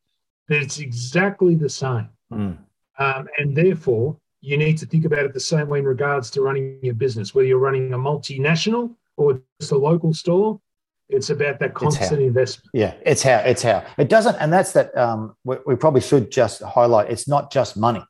It's 0.49 0.79
exactly 0.79 1.55
the 1.55 1.69
same. 1.69 2.09
Mm. 2.31 2.57
Um, 2.99 3.27
and 3.37 3.55
therefore, 3.55 4.17
you 4.41 4.57
need 4.57 4.77
to 4.77 4.85
think 4.85 5.05
about 5.05 5.25
it 5.25 5.33
the 5.33 5.39
same 5.39 5.69
way 5.69 5.79
in 5.79 5.85
regards 5.85 6.29
to 6.31 6.41
running 6.41 6.79
your 6.83 6.93
business, 6.93 7.33
whether 7.33 7.47
you're 7.47 7.57
running 7.57 7.93
a 7.93 7.97
multinational 7.97 8.93
or 9.17 9.41
just 9.59 9.71
a 9.71 9.77
local 9.77 10.13
store 10.13 10.59
it's 11.09 11.29
about 11.29 11.59
that 11.59 11.73
constant 11.73 12.21
investment. 12.21 12.69
Yeah, 12.73 12.93
it's 13.05 13.21
how 13.21 13.37
it's 13.37 13.61
how 13.61 13.85
it 13.97 14.09
doesn't, 14.09 14.35
and 14.37 14.51
that's 14.51 14.71
that. 14.73 14.95
Um, 14.97 15.35
we, 15.43 15.57
we, 15.65 15.75
probably 15.75 16.01
should 16.01 16.31
just 16.31 16.63
highlight. 16.63 17.11
It's 17.11 17.27
not 17.27 17.51
just 17.51 17.77
money. 17.77 18.03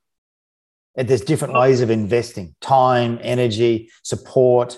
There's 0.95 1.21
different 1.21 1.53
ways 1.55 1.81
of 1.81 1.89
investing: 1.89 2.55
time, 2.61 3.19
energy, 3.21 3.89
support. 4.03 4.77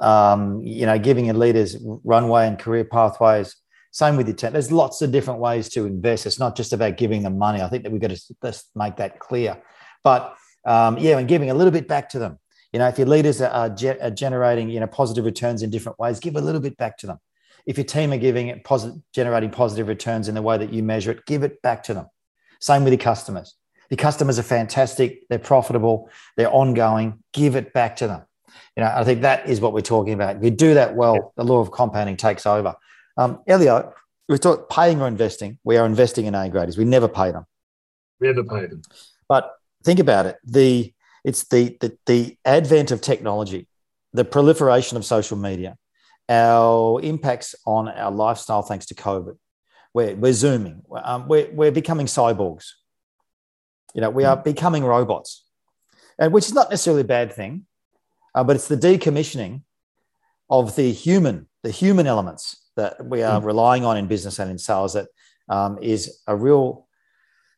Um, 0.00 0.60
you 0.62 0.86
know, 0.86 0.98
giving 0.98 1.26
your 1.26 1.34
leaders 1.34 1.76
runway 2.04 2.46
and 2.46 2.58
career 2.58 2.84
pathways. 2.84 3.56
Same 3.90 4.16
with 4.16 4.28
your 4.28 4.36
team. 4.36 4.52
There's 4.52 4.70
lots 4.70 5.02
of 5.02 5.10
different 5.10 5.40
ways 5.40 5.68
to 5.70 5.86
invest. 5.86 6.26
It's 6.26 6.38
not 6.38 6.56
just 6.56 6.72
about 6.72 6.96
giving 6.96 7.22
them 7.22 7.38
money. 7.38 7.62
I 7.62 7.68
think 7.68 7.82
that 7.84 7.90
we've 7.90 8.00
got 8.00 8.10
to 8.10 8.34
just 8.44 8.70
make 8.76 8.96
that 8.96 9.18
clear. 9.18 9.60
But 10.04 10.36
um, 10.64 10.98
yeah, 10.98 11.18
and 11.18 11.26
giving 11.26 11.50
a 11.50 11.54
little 11.54 11.72
bit 11.72 11.88
back 11.88 12.08
to 12.10 12.18
them. 12.20 12.38
You 12.72 12.80
know, 12.80 12.88
if 12.88 12.98
your 12.98 13.06
leaders 13.06 13.40
are, 13.40 13.50
are, 13.50 13.70
ge- 13.70 13.98
are 14.00 14.10
generating 14.10 14.68
you 14.68 14.78
know 14.78 14.86
positive 14.86 15.24
returns 15.24 15.62
in 15.62 15.70
different 15.70 15.98
ways, 15.98 16.20
give 16.20 16.36
a 16.36 16.40
little 16.40 16.60
bit 16.60 16.76
back 16.76 16.98
to 16.98 17.08
them 17.08 17.18
if 17.66 17.76
your 17.76 17.84
team 17.84 18.12
are 18.12 18.18
giving 18.18 18.48
it 18.48 18.64
positive, 18.64 19.00
generating 19.12 19.50
positive 19.50 19.88
returns 19.88 20.28
in 20.28 20.34
the 20.34 20.42
way 20.42 20.58
that 20.58 20.72
you 20.72 20.82
measure 20.82 21.10
it, 21.10 21.26
give 21.26 21.42
it 21.42 21.60
back 21.62 21.82
to 21.84 21.94
them. 21.94 22.06
Same 22.60 22.84
with 22.84 22.92
your 22.92 23.00
customers. 23.00 23.54
Your 23.90 23.96
customers 23.96 24.38
are 24.38 24.42
fantastic. 24.42 25.28
They're 25.28 25.38
profitable. 25.38 26.10
They're 26.36 26.52
ongoing. 26.52 27.22
Give 27.32 27.56
it 27.56 27.72
back 27.72 27.96
to 27.96 28.06
them. 28.06 28.22
You 28.76 28.82
know, 28.82 28.92
I 28.94 29.04
think 29.04 29.22
that 29.22 29.48
is 29.48 29.60
what 29.60 29.72
we're 29.72 29.80
talking 29.80 30.12
about. 30.12 30.36
If 30.36 30.44
you 30.44 30.50
do 30.50 30.74
that 30.74 30.94
well, 30.94 31.32
the 31.36 31.44
law 31.44 31.60
of 31.60 31.70
compounding 31.70 32.16
takes 32.16 32.46
over. 32.46 32.74
Um, 33.16 33.42
Elio, 33.46 33.92
we 34.28 34.38
talk 34.38 34.70
paying 34.70 35.00
or 35.00 35.08
investing. 35.08 35.58
We 35.64 35.76
are 35.76 35.86
investing 35.86 36.26
in 36.26 36.34
A 36.34 36.48
graders. 36.48 36.76
We 36.76 36.84
never 36.84 37.08
pay 37.08 37.32
them. 37.32 37.46
We 38.20 38.28
never 38.28 38.44
pay 38.44 38.66
them. 38.66 38.82
But 39.28 39.52
think 39.84 40.00
about 40.00 40.26
it. 40.26 40.36
The 40.44 40.92
it's 41.24 41.44
the, 41.48 41.76
the 41.80 41.96
the 42.06 42.36
advent 42.44 42.90
of 42.90 43.00
technology, 43.00 43.66
the 44.12 44.24
proliferation 44.24 44.96
of 44.96 45.04
social 45.04 45.36
media, 45.36 45.76
our 46.28 47.00
impacts 47.02 47.54
on 47.66 47.88
our 47.88 48.10
lifestyle 48.10 48.62
thanks 48.62 48.86
to 48.86 48.94
COVID. 48.94 49.36
We're, 49.94 50.14
we're 50.14 50.32
zooming. 50.32 50.82
Um, 51.02 51.28
we're, 51.28 51.50
we're 51.52 51.72
becoming 51.72 52.06
cyborgs. 52.06 52.66
You 53.94 54.02
know, 54.02 54.10
we 54.10 54.24
are 54.24 54.36
becoming 54.36 54.84
robots, 54.84 55.44
and 56.18 56.32
which 56.32 56.46
is 56.46 56.52
not 56.52 56.70
necessarily 56.70 57.00
a 57.00 57.06
bad 57.06 57.32
thing, 57.32 57.64
uh, 58.34 58.44
but 58.44 58.56
it's 58.56 58.68
the 58.68 58.76
decommissioning 58.76 59.62
of 60.50 60.76
the 60.76 60.92
human, 60.92 61.48
the 61.62 61.70
human 61.70 62.06
elements 62.06 62.70
that 62.76 63.04
we 63.04 63.22
are 63.22 63.40
mm. 63.40 63.44
relying 63.44 63.84
on 63.84 63.96
in 63.96 64.06
business 64.06 64.38
and 64.38 64.50
in 64.50 64.58
sales 64.58 64.92
that 64.92 65.08
um, 65.48 65.78
is 65.80 66.20
a 66.26 66.36
real 66.36 66.86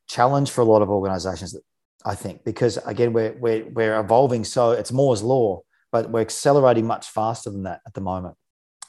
challenge 0.09 0.51
for 0.51 0.61
a 0.61 0.65
lot 0.65 0.83
of 0.83 0.89
organizations, 0.89 1.57
I 2.05 2.15
think, 2.15 2.45
because 2.45 2.79
again, 2.79 3.13
we're, 3.13 3.33
we're, 3.39 3.69
we're 3.69 4.01
evolving 4.01 4.45
so 4.45 4.71
it's 4.71 4.93
Moore's 4.93 5.23
law, 5.23 5.61
but 5.93 6.11
we're 6.11 6.21
accelerating 6.21 6.87
much 6.87 7.09
faster 7.09 7.51
than 7.51 7.65
that 7.65 7.81
at 7.87 7.95
the 7.95 8.01
moment. 8.01 8.37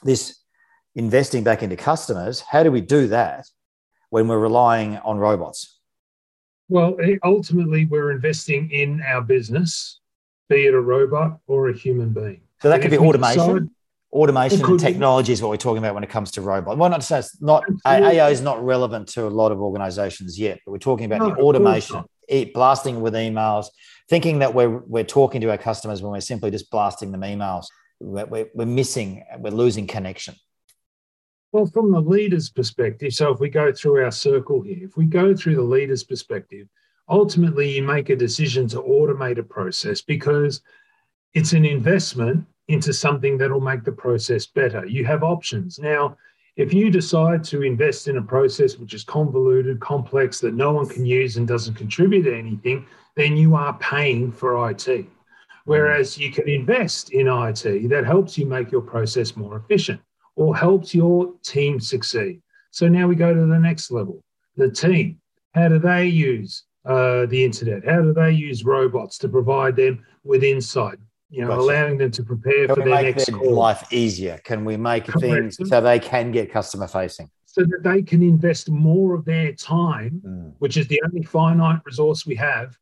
This 0.04 0.40
investing 0.96 1.44
back 1.44 1.64
into 1.64 1.76
customers, 1.76 2.42
how 2.42 2.64
do 2.64 2.72
we 2.72 2.82
do 2.82 3.08
that 3.08 3.46
when 4.10 4.28
we're 4.28 4.40
relying 4.40 4.98
on 5.00 5.18
robots? 5.18 5.80
Well, 6.70 6.96
eh, 7.02 7.18
ultimately, 7.24 7.86
we're 7.86 8.12
investing 8.12 8.72
in 8.72 9.02
our 9.02 9.22
business, 9.22 10.00
be 10.50 10.66
it 10.68 10.74
a 10.74 10.80
robot 10.80 11.40
or 11.48 11.70
a 11.70 11.74
human 11.78 12.14
being. 12.14 12.42
So 12.62 12.70
that 12.70 12.82
could 12.82 12.92
be 12.92 12.98
automation. 12.98 13.54
Decide, 13.54 13.70
automation 14.14 14.64
and 14.66 14.80
technology 14.80 15.30
be. 15.30 15.34
is 15.34 15.42
what 15.42 15.50
we're 15.50 15.58
talking 15.58 15.80
about 15.80 15.94
when 15.94 16.04
it 16.04 16.10
comes 16.10 16.32
to 16.32 16.42
robots. 16.42 16.78
Well, 16.78 16.90
not 16.90 17.02
to 17.02 17.08
say 17.08 17.20
it's 17.20 17.42
not 17.42 17.64
Absolutely. 17.86 18.20
AI 18.20 18.30
is 18.30 18.42
not 18.42 18.64
relevant 18.64 19.08
to 19.10 19.28
a 19.28 19.30
lot 19.30 19.52
of 19.52 19.60
organizations 19.60 20.40
yet, 20.40 20.60
but 20.66 20.72
we're 20.72 20.78
talking 20.78 21.06
about 21.06 21.20
no, 21.20 21.36
the 21.36 21.42
automation, 21.42 22.04
it, 22.28 22.54
blasting 22.54 23.02
with 23.02 23.14
emails, 23.14 23.68
thinking 24.10 24.40
that 24.40 24.54
we're 24.54 24.70
we're 24.70 25.04
talking 25.04 25.42
to 25.42 25.50
our 25.50 25.58
customers 25.58 26.02
when 26.02 26.12
we're 26.12 26.22
simply 26.22 26.52
just 26.52 26.70
blasting 26.72 27.12
them 27.12 27.22
emails. 27.22 27.66
We're, 28.02 28.50
we're 28.54 28.66
missing, 28.66 29.24
we're 29.38 29.52
losing 29.52 29.88
connection. 29.88 30.36
Well, 31.52 31.66
from 31.66 31.92
the 31.92 32.00
leader's 32.00 32.50
perspective, 32.50 33.14
so 33.14 33.32
if 33.32 33.40
we 33.40 33.50
go 33.50 33.74
through 33.74 34.04
our 34.04 34.12
circle 34.12 34.62
here, 34.62 34.80
if 34.82 34.96
we 34.96 35.06
go 35.06 35.36
through 35.36 35.56
the 35.56 35.62
leader's 35.62 36.04
perspective, 36.04 36.68
ultimately 37.10 37.76
you 37.76 37.84
make 37.84 38.10
a 38.10 38.16
decision 38.16 38.68
to 38.70 38.82
automate 38.82 39.38
a 39.38 39.44
process 39.44 40.02
because 40.02 40.62
it's 41.34 41.54
an 41.54 41.66
investment 41.66 42.46
into 42.70 42.94
something 42.94 43.38
that'll 43.38 43.60
make 43.60 43.84
the 43.84 43.92
process 43.92 44.46
better. 44.46 44.86
You 44.86 45.04
have 45.06 45.24
options. 45.24 45.78
Now, 45.78 46.16
if 46.56 46.74
you 46.74 46.90
decide 46.90 47.44
to 47.46 47.64
invest 47.64 48.08
in 48.08 48.18
a 48.18 48.22
process 48.22 48.78
which 48.78 48.94
is 48.94 49.04
convoluted, 49.04 49.80
complex, 49.80 50.40
that 50.40 50.54
no 50.54 50.72
one 50.72 50.88
can 50.88 51.06
use 51.06 51.38
and 51.38 51.48
doesn't 51.48 51.76
contribute 51.76 52.24
to 52.24 52.38
anything, 52.38 52.86
then 53.16 53.36
you 53.36 53.56
are 53.56 53.74
paying 53.80 54.32
for 54.32 54.70
IT. 54.70 55.06
Whereas 55.66 56.18
you 56.18 56.32
can 56.32 56.50
invest 56.50 57.12
in 57.12 57.28
IT 57.28 57.90
that 57.90 58.06
helps 58.06 58.38
you 58.38 58.46
make 58.46 58.72
your 58.72 58.82
process 58.82 59.36
more 59.36 59.58
efficient 59.58 60.02
or 60.36 60.56
helps 60.56 60.96
your 60.96 61.34
team 61.44 61.80
succeed. 61.80 62.42
So 62.72 62.88
now 62.88 63.08
we 63.08 63.16
go 63.16 63.34
to 63.34 63.46
the 63.46 63.60
next 63.60 63.92
level 63.92 64.24
the 64.58 64.70
team. 64.70 65.20
How 65.54 65.68
do 65.68 65.80
they 65.80 66.08
use 66.08 66.64
uh, 66.86 67.26
the 67.26 67.44
internet? 67.44 67.86
How 67.86 68.02
do 68.02 68.14
they 68.14 68.32
use 68.32 68.64
robots 68.64 69.18
to 69.20 69.30
provide 69.30 69.76
them 69.76 70.06
with 70.24 70.44
insight? 70.44 70.98
You 71.30 71.42
know, 71.42 71.48
gotcha. 71.48 71.62
allowing 71.62 71.98
them 71.98 72.12
to 72.12 72.24
prepare 72.24 72.68
can 72.68 72.76
for 72.76 72.84
their 72.84 73.04
next 73.04 73.26
their 73.28 73.38
call. 73.38 73.54
life 73.54 73.92
easier. 73.92 74.40
Can 74.44 74.66
we 74.66 74.76
make 74.76 75.06
Correct. 75.06 75.56
things 75.56 75.70
so 75.70 75.80
they 75.80 76.00
can 76.00 76.32
get 76.32 76.52
customer 76.52 76.88
facing? 76.88 77.30
So 77.46 77.64
that 77.64 77.84
they 77.84 78.02
can 78.02 78.22
invest 78.22 78.70
more 78.70 79.14
of 79.14 79.24
their 79.24 79.54
time, 79.54 80.22
mm. 80.26 80.54
which 80.60 80.76
is 80.76 80.88
the 80.88 81.02
only 81.06 81.24
finite 81.24 81.82
resource 81.86 82.26
we 82.26 82.36
have. 82.36 82.78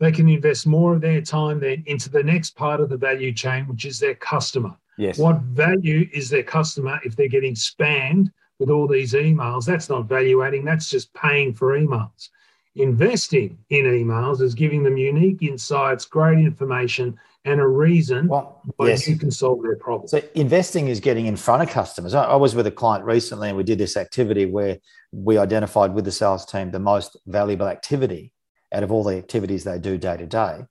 They 0.00 0.10
can 0.10 0.28
invest 0.28 0.66
more 0.66 0.94
of 0.94 1.02
their 1.02 1.20
time 1.20 1.60
then 1.60 1.84
into 1.86 2.08
the 2.08 2.22
next 2.22 2.56
part 2.56 2.80
of 2.80 2.88
the 2.88 2.96
value 2.96 3.32
chain, 3.32 3.66
which 3.68 3.84
is 3.84 4.00
their 4.00 4.14
customer. 4.14 4.74
Yes. 4.96 5.18
What 5.18 5.40
value 5.40 6.08
is 6.12 6.30
their 6.30 6.42
customer 6.42 6.98
if 7.04 7.14
they're 7.14 7.28
getting 7.28 7.54
spammed 7.54 8.28
with 8.58 8.70
all 8.70 8.88
these 8.88 9.12
emails? 9.12 9.66
That's 9.66 9.90
not 9.90 10.06
value 10.06 10.42
adding, 10.42 10.64
that's 10.64 10.88
just 10.88 11.12
paying 11.12 11.52
for 11.52 11.78
emails. 11.78 12.30
Investing 12.76 13.58
in 13.68 13.84
emails 13.84 14.40
is 14.40 14.54
giving 14.54 14.82
them 14.82 14.96
unique 14.96 15.42
insights, 15.42 16.06
great 16.06 16.38
information, 16.38 17.18
and 17.44 17.60
a 17.60 17.66
reason 17.66 18.28
well, 18.28 18.62
why 18.76 18.88
yes. 18.88 19.08
you 19.08 19.16
can 19.16 19.30
solve 19.30 19.62
their 19.62 19.76
problem. 19.76 20.08
So 20.08 20.22
investing 20.34 20.88
is 20.88 21.00
getting 21.00 21.26
in 21.26 21.36
front 21.36 21.62
of 21.62 21.68
customers. 21.68 22.14
I, 22.14 22.24
I 22.24 22.36
was 22.36 22.54
with 22.54 22.66
a 22.66 22.70
client 22.70 23.04
recently 23.04 23.48
and 23.48 23.56
we 23.56 23.64
did 23.64 23.78
this 23.78 23.96
activity 23.96 24.46
where 24.46 24.78
we 25.12 25.36
identified 25.36 25.94
with 25.94 26.04
the 26.04 26.12
sales 26.12 26.46
team 26.46 26.70
the 26.70 26.78
most 26.78 27.16
valuable 27.26 27.66
activity 27.66 28.32
out 28.72 28.82
of 28.82 28.92
all 28.92 29.04
the 29.04 29.16
activities 29.16 29.64
they 29.64 29.78
do 29.78 29.98
day 29.98 30.16
to 30.16 30.26
day. 30.26 30.64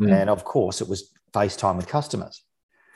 Mm. 0.00 0.12
And 0.12 0.30
of 0.30 0.44
course, 0.44 0.80
it 0.80 0.88
was 0.88 1.12
FaceTime 1.32 1.76
with 1.76 1.86
customers. 1.86 2.42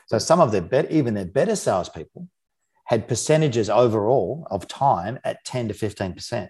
So 0.07 0.19
some 0.19 0.40
of 0.40 0.53
their 0.53 0.62
better, 0.62 0.88
even 0.88 1.14
their 1.14 1.25
better 1.25 1.57
salespeople 1.57 2.29
had 2.85 3.09
percentages 3.09 3.69
overall 3.69 4.47
of 4.51 4.69
time 4.69 5.19
at 5.25 5.45
10 5.45 5.69
to 5.69 5.75
15%. 5.75 6.49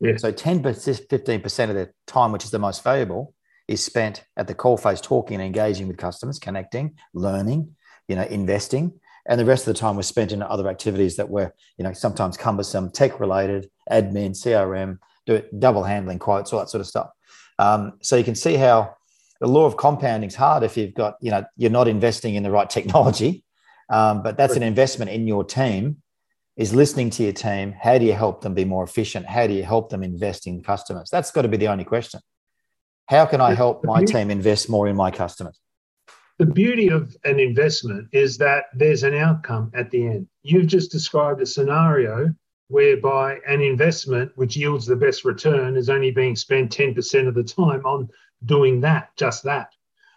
Yeah. 0.00 0.16
So 0.16 0.30
10 0.30 0.62
to 0.62 0.68
15% 0.70 1.68
of 1.68 1.74
their 1.74 1.92
time, 2.06 2.30
which 2.30 2.44
is 2.44 2.52
the 2.52 2.58
most 2.60 2.84
valuable, 2.84 3.34
is 3.66 3.84
spent 3.84 4.24
at 4.36 4.46
the 4.46 4.54
call 4.54 4.76
face 4.76 5.00
talking 5.00 5.34
and 5.34 5.44
engaging 5.44 5.88
with 5.88 5.96
customers, 5.96 6.38
connecting, 6.38 6.96
learning, 7.12 7.74
you 8.06 8.14
know, 8.16 8.22
investing. 8.22 9.00
And 9.26 9.38
the 9.38 9.44
rest 9.44 9.66
of 9.66 9.74
the 9.74 9.80
time 9.80 9.96
was 9.96 10.06
spent 10.06 10.32
in 10.32 10.42
other 10.42 10.68
activities 10.68 11.16
that 11.16 11.28
were, 11.28 11.52
you 11.76 11.84
know, 11.84 11.92
sometimes 11.92 12.36
cumbersome, 12.36 12.90
tech 12.90 13.20
related, 13.20 13.68
admin, 13.90 14.30
CRM, 14.30 14.98
do 15.26 15.34
it, 15.34 15.60
double 15.60 15.82
handling 15.82 16.18
quotes, 16.18 16.52
all 16.52 16.60
that 16.60 16.70
sort 16.70 16.80
of 16.80 16.86
stuff. 16.86 17.10
Um, 17.58 17.94
so 18.00 18.16
you 18.16 18.24
can 18.24 18.34
see 18.34 18.54
how 18.54 18.96
the 19.40 19.46
law 19.46 19.64
of 19.64 19.76
compounding 19.76 20.28
is 20.28 20.34
hard 20.34 20.62
if 20.62 20.76
you've 20.76 20.94
got, 20.94 21.16
you 21.20 21.30
know, 21.30 21.44
you're 21.56 21.70
not 21.70 21.88
investing 21.88 22.34
in 22.34 22.42
the 22.42 22.50
right 22.50 22.68
technology. 22.70 23.44
Um, 23.90 24.22
but 24.22 24.36
that's 24.36 24.56
an 24.56 24.62
investment 24.62 25.10
in 25.10 25.26
your 25.26 25.44
team 25.44 26.02
is 26.56 26.74
listening 26.74 27.08
to 27.08 27.22
your 27.22 27.32
team. 27.32 27.72
How 27.72 27.98
do 27.98 28.04
you 28.04 28.12
help 28.12 28.42
them 28.42 28.52
be 28.52 28.64
more 28.64 28.84
efficient? 28.84 29.26
How 29.26 29.46
do 29.46 29.54
you 29.54 29.62
help 29.62 29.90
them 29.90 30.02
invest 30.02 30.46
in 30.46 30.62
customers? 30.62 31.08
That's 31.10 31.30
got 31.30 31.42
to 31.42 31.48
be 31.48 31.56
the 31.56 31.68
only 31.68 31.84
question. 31.84 32.20
How 33.06 33.24
can 33.24 33.40
I 33.40 33.54
help 33.54 33.84
my 33.84 34.04
team 34.04 34.30
invest 34.30 34.68
more 34.68 34.88
in 34.88 34.96
my 34.96 35.10
customers? 35.10 35.58
The 36.38 36.46
beauty 36.46 36.88
of 36.88 37.16
an 37.24 37.40
investment 37.40 38.08
is 38.12 38.38
that 38.38 38.64
there's 38.74 39.02
an 39.02 39.14
outcome 39.14 39.72
at 39.74 39.90
the 39.90 40.06
end. 40.06 40.28
You've 40.42 40.66
just 40.66 40.92
described 40.92 41.40
a 41.40 41.46
scenario 41.46 42.34
whereby 42.68 43.38
an 43.46 43.60
investment 43.60 44.30
which 44.36 44.56
yields 44.56 44.86
the 44.86 44.96
best 44.96 45.24
return 45.24 45.76
is 45.76 45.88
only 45.88 46.10
being 46.10 46.36
spent 46.36 46.70
10% 46.70 47.26
of 47.26 47.34
the 47.34 47.42
time 47.42 47.84
on 47.84 48.08
doing 48.44 48.80
that, 48.80 49.14
just 49.16 49.42
that. 49.44 49.72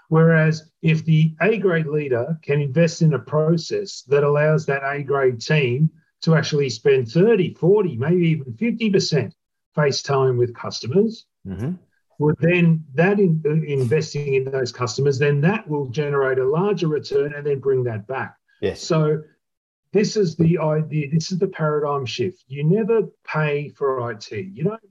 Whereas 0.10 0.70
if 0.82 1.06
the 1.06 1.34
A 1.42 1.58
grade 1.58 1.88
leader 1.88 2.38
can 2.42 2.60
invest 2.60 3.02
in 3.02 3.14
a 3.14 3.20
process 3.20 4.04
that 4.04 4.24
allows 4.24 4.66
that 4.66 4.84
A 4.84 5.02
grade 5.04 5.40
team 5.40 5.90
to 6.22 6.36
actually 6.36 6.70
spend 6.70 7.10
30, 7.10 7.54
40, 7.54 7.96
maybe 7.98 8.28
even 8.28 8.54
50% 8.54 9.32
face 9.74 10.02
time 10.02 10.38
with 10.38 10.54
customers, 10.54 11.26
mm-hmm 11.48 11.72
would 12.22 12.38
then 12.40 12.86
that 12.94 13.20
in, 13.20 13.42
uh, 13.46 13.50
investing 13.50 14.36
in 14.36 14.46
those 14.46 14.72
customers, 14.72 15.18
then 15.18 15.42
that 15.42 15.68
will 15.68 15.88
generate 15.88 16.38
a 16.38 16.48
larger 16.48 16.88
return 16.88 17.34
and 17.34 17.46
then 17.46 17.60
bring 17.60 17.84
that 17.84 18.08
back. 18.08 18.38
Yes. 18.62 18.82
So 18.82 19.22
this 19.94 20.16
is 20.16 20.36
the 20.36 20.58
idea. 20.58 21.10
This 21.12 21.32
is 21.32 21.40
the 21.40 21.48
paradigm 21.48 22.06
shift. 22.06 22.44
You 22.48 22.64
never 22.64 23.04
pay 23.26 23.70
for 23.70 24.12
IT. 24.12 24.32
You 24.32 24.64
don't 24.64 24.82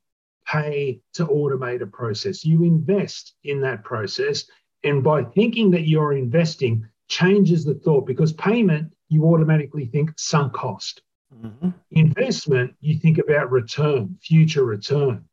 pay 0.46 1.00
to 1.14 1.26
automate 1.26 1.82
a 1.82 1.86
process. 1.86 2.44
You 2.44 2.64
invest 2.64 3.34
in 3.44 3.60
that 3.62 3.84
process, 3.84 4.44
and 4.84 5.02
by 5.02 5.24
thinking 5.24 5.70
that 5.72 5.88
you're 5.88 6.12
investing, 6.12 6.86
changes 7.08 7.64
the 7.64 7.74
thought 7.74 8.06
because 8.06 8.32
payment 8.32 8.92
you 9.08 9.24
automatically 9.24 9.86
think 9.86 10.12
sunk 10.16 10.52
cost. 10.52 11.02
Mm-hmm. 11.34 11.70
Investment, 11.90 12.74
you 12.80 12.98
think 12.98 13.18
about 13.18 13.50
return, 13.50 14.16
future 14.22 14.64
return. 14.64 15.24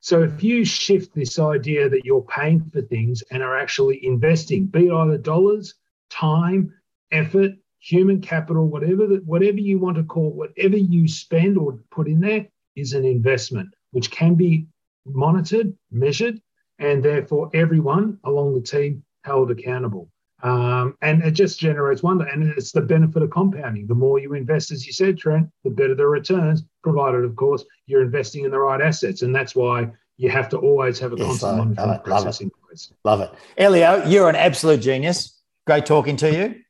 So 0.00 0.22
if 0.22 0.42
you 0.42 0.64
shift 0.64 1.14
this 1.14 1.38
idea 1.38 1.88
that 1.88 2.04
you're 2.04 2.22
paying 2.22 2.70
for 2.70 2.82
things 2.82 3.22
and 3.30 3.42
are 3.42 3.58
actually 3.58 4.04
investing, 4.04 4.66
be 4.66 4.88
it 4.88 4.92
either 4.92 5.16
dollars, 5.16 5.74
time, 6.10 6.74
effort, 7.10 7.52
human 7.84 8.20
capital, 8.20 8.66
whatever 8.66 9.06
that 9.06 9.24
whatever 9.26 9.58
you 9.58 9.78
want 9.78 9.96
to 9.96 10.04
call 10.04 10.28
it, 10.28 10.34
whatever 10.34 10.76
you 10.76 11.06
spend 11.06 11.58
or 11.58 11.78
put 11.90 12.08
in 12.08 12.20
there 12.20 12.46
is 12.76 12.94
an 12.94 13.04
investment, 13.04 13.68
which 13.90 14.10
can 14.10 14.34
be 14.34 14.66
monitored, 15.04 15.76
measured, 15.90 16.40
and 16.78 17.04
therefore 17.04 17.50
everyone 17.52 18.18
along 18.24 18.54
the 18.54 18.60
team 18.62 19.04
held 19.24 19.50
accountable. 19.50 20.08
Um, 20.42 20.96
and 21.02 21.22
it 21.22 21.32
just 21.32 21.58
generates 21.58 22.02
wonder. 22.02 22.26
And 22.26 22.42
it's 22.56 22.72
the 22.72 22.80
benefit 22.80 23.22
of 23.22 23.30
compounding. 23.30 23.86
The 23.86 23.94
more 23.94 24.18
you 24.18 24.34
invest, 24.34 24.70
as 24.70 24.86
you 24.86 24.92
said, 24.92 25.18
Trent, 25.18 25.48
the 25.62 25.70
better 25.70 25.94
the 25.94 26.06
returns, 26.06 26.64
provided, 26.82 27.24
of 27.24 27.36
course, 27.36 27.64
you're 27.86 28.02
investing 28.02 28.44
in 28.44 28.50
the 28.50 28.58
right 28.58 28.80
assets. 28.80 29.22
And 29.22 29.34
that's 29.34 29.54
why 29.54 29.90
you 30.16 30.30
have 30.30 30.48
to 30.50 30.58
always 30.58 30.98
have 30.98 31.12
a 31.12 31.16
yes, 31.16 31.26
constant 31.26 31.56
monitoring 31.58 32.00
process 32.00 32.40
in 32.40 32.50
place. 32.66 32.92
Love 33.04 33.20
it. 33.20 33.32
Elio, 33.56 34.06
you're 34.06 34.28
an 34.28 34.36
absolute 34.36 34.80
genius. 34.80 35.40
Great 35.66 35.86
talking 35.86 36.16
to 36.16 36.30
you. 36.30 36.63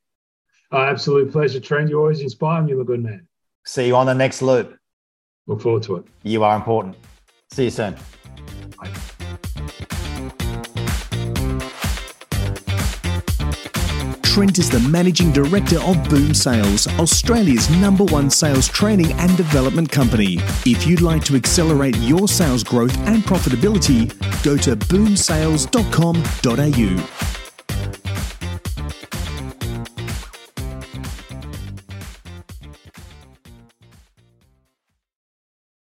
Uh, 0.75 0.87
absolute 0.87 1.31
pleasure, 1.31 1.61
Trent. 1.61 1.89
You 1.89 2.01
always 2.01 2.21
inspire 2.21 2.61
me. 2.61 2.71
You're 2.71 2.81
a 2.81 2.85
good 2.85 3.01
man. 3.01 3.29
See 3.65 3.87
you 3.87 3.95
on 3.95 4.07
the 4.07 4.15
next 4.15 4.43
loop. 4.43 4.77
Look 5.47 5.61
forward 5.61 5.85
to 5.85 5.95
it. 5.97 6.05
You 6.25 6.43
are 6.43 6.57
important. 6.57 6.97
See 7.53 7.65
you 7.65 7.71
soon. 7.71 7.95
Trent 14.23 14.59
is 14.59 14.69
the 14.69 14.85
managing 14.91 15.31
director 15.31 15.79
of 15.79 16.09
Boom 16.09 16.35
Sales, 16.35 16.89
Australia's 16.99 17.71
number 17.71 18.03
one 18.03 18.29
sales 18.29 18.67
training 18.67 19.13
and 19.13 19.37
development 19.37 19.93
company. 19.93 20.39
If 20.67 20.89
you'd 20.89 21.03
like 21.03 21.23
to 21.27 21.37
accelerate 21.37 21.97
your 21.99 22.27
sales 22.27 22.65
growth 22.65 22.99
and 23.07 23.23
profitability, 23.23 24.09
go 24.43 24.57
to 24.57 24.75
boomsales.com.au. 24.75 27.44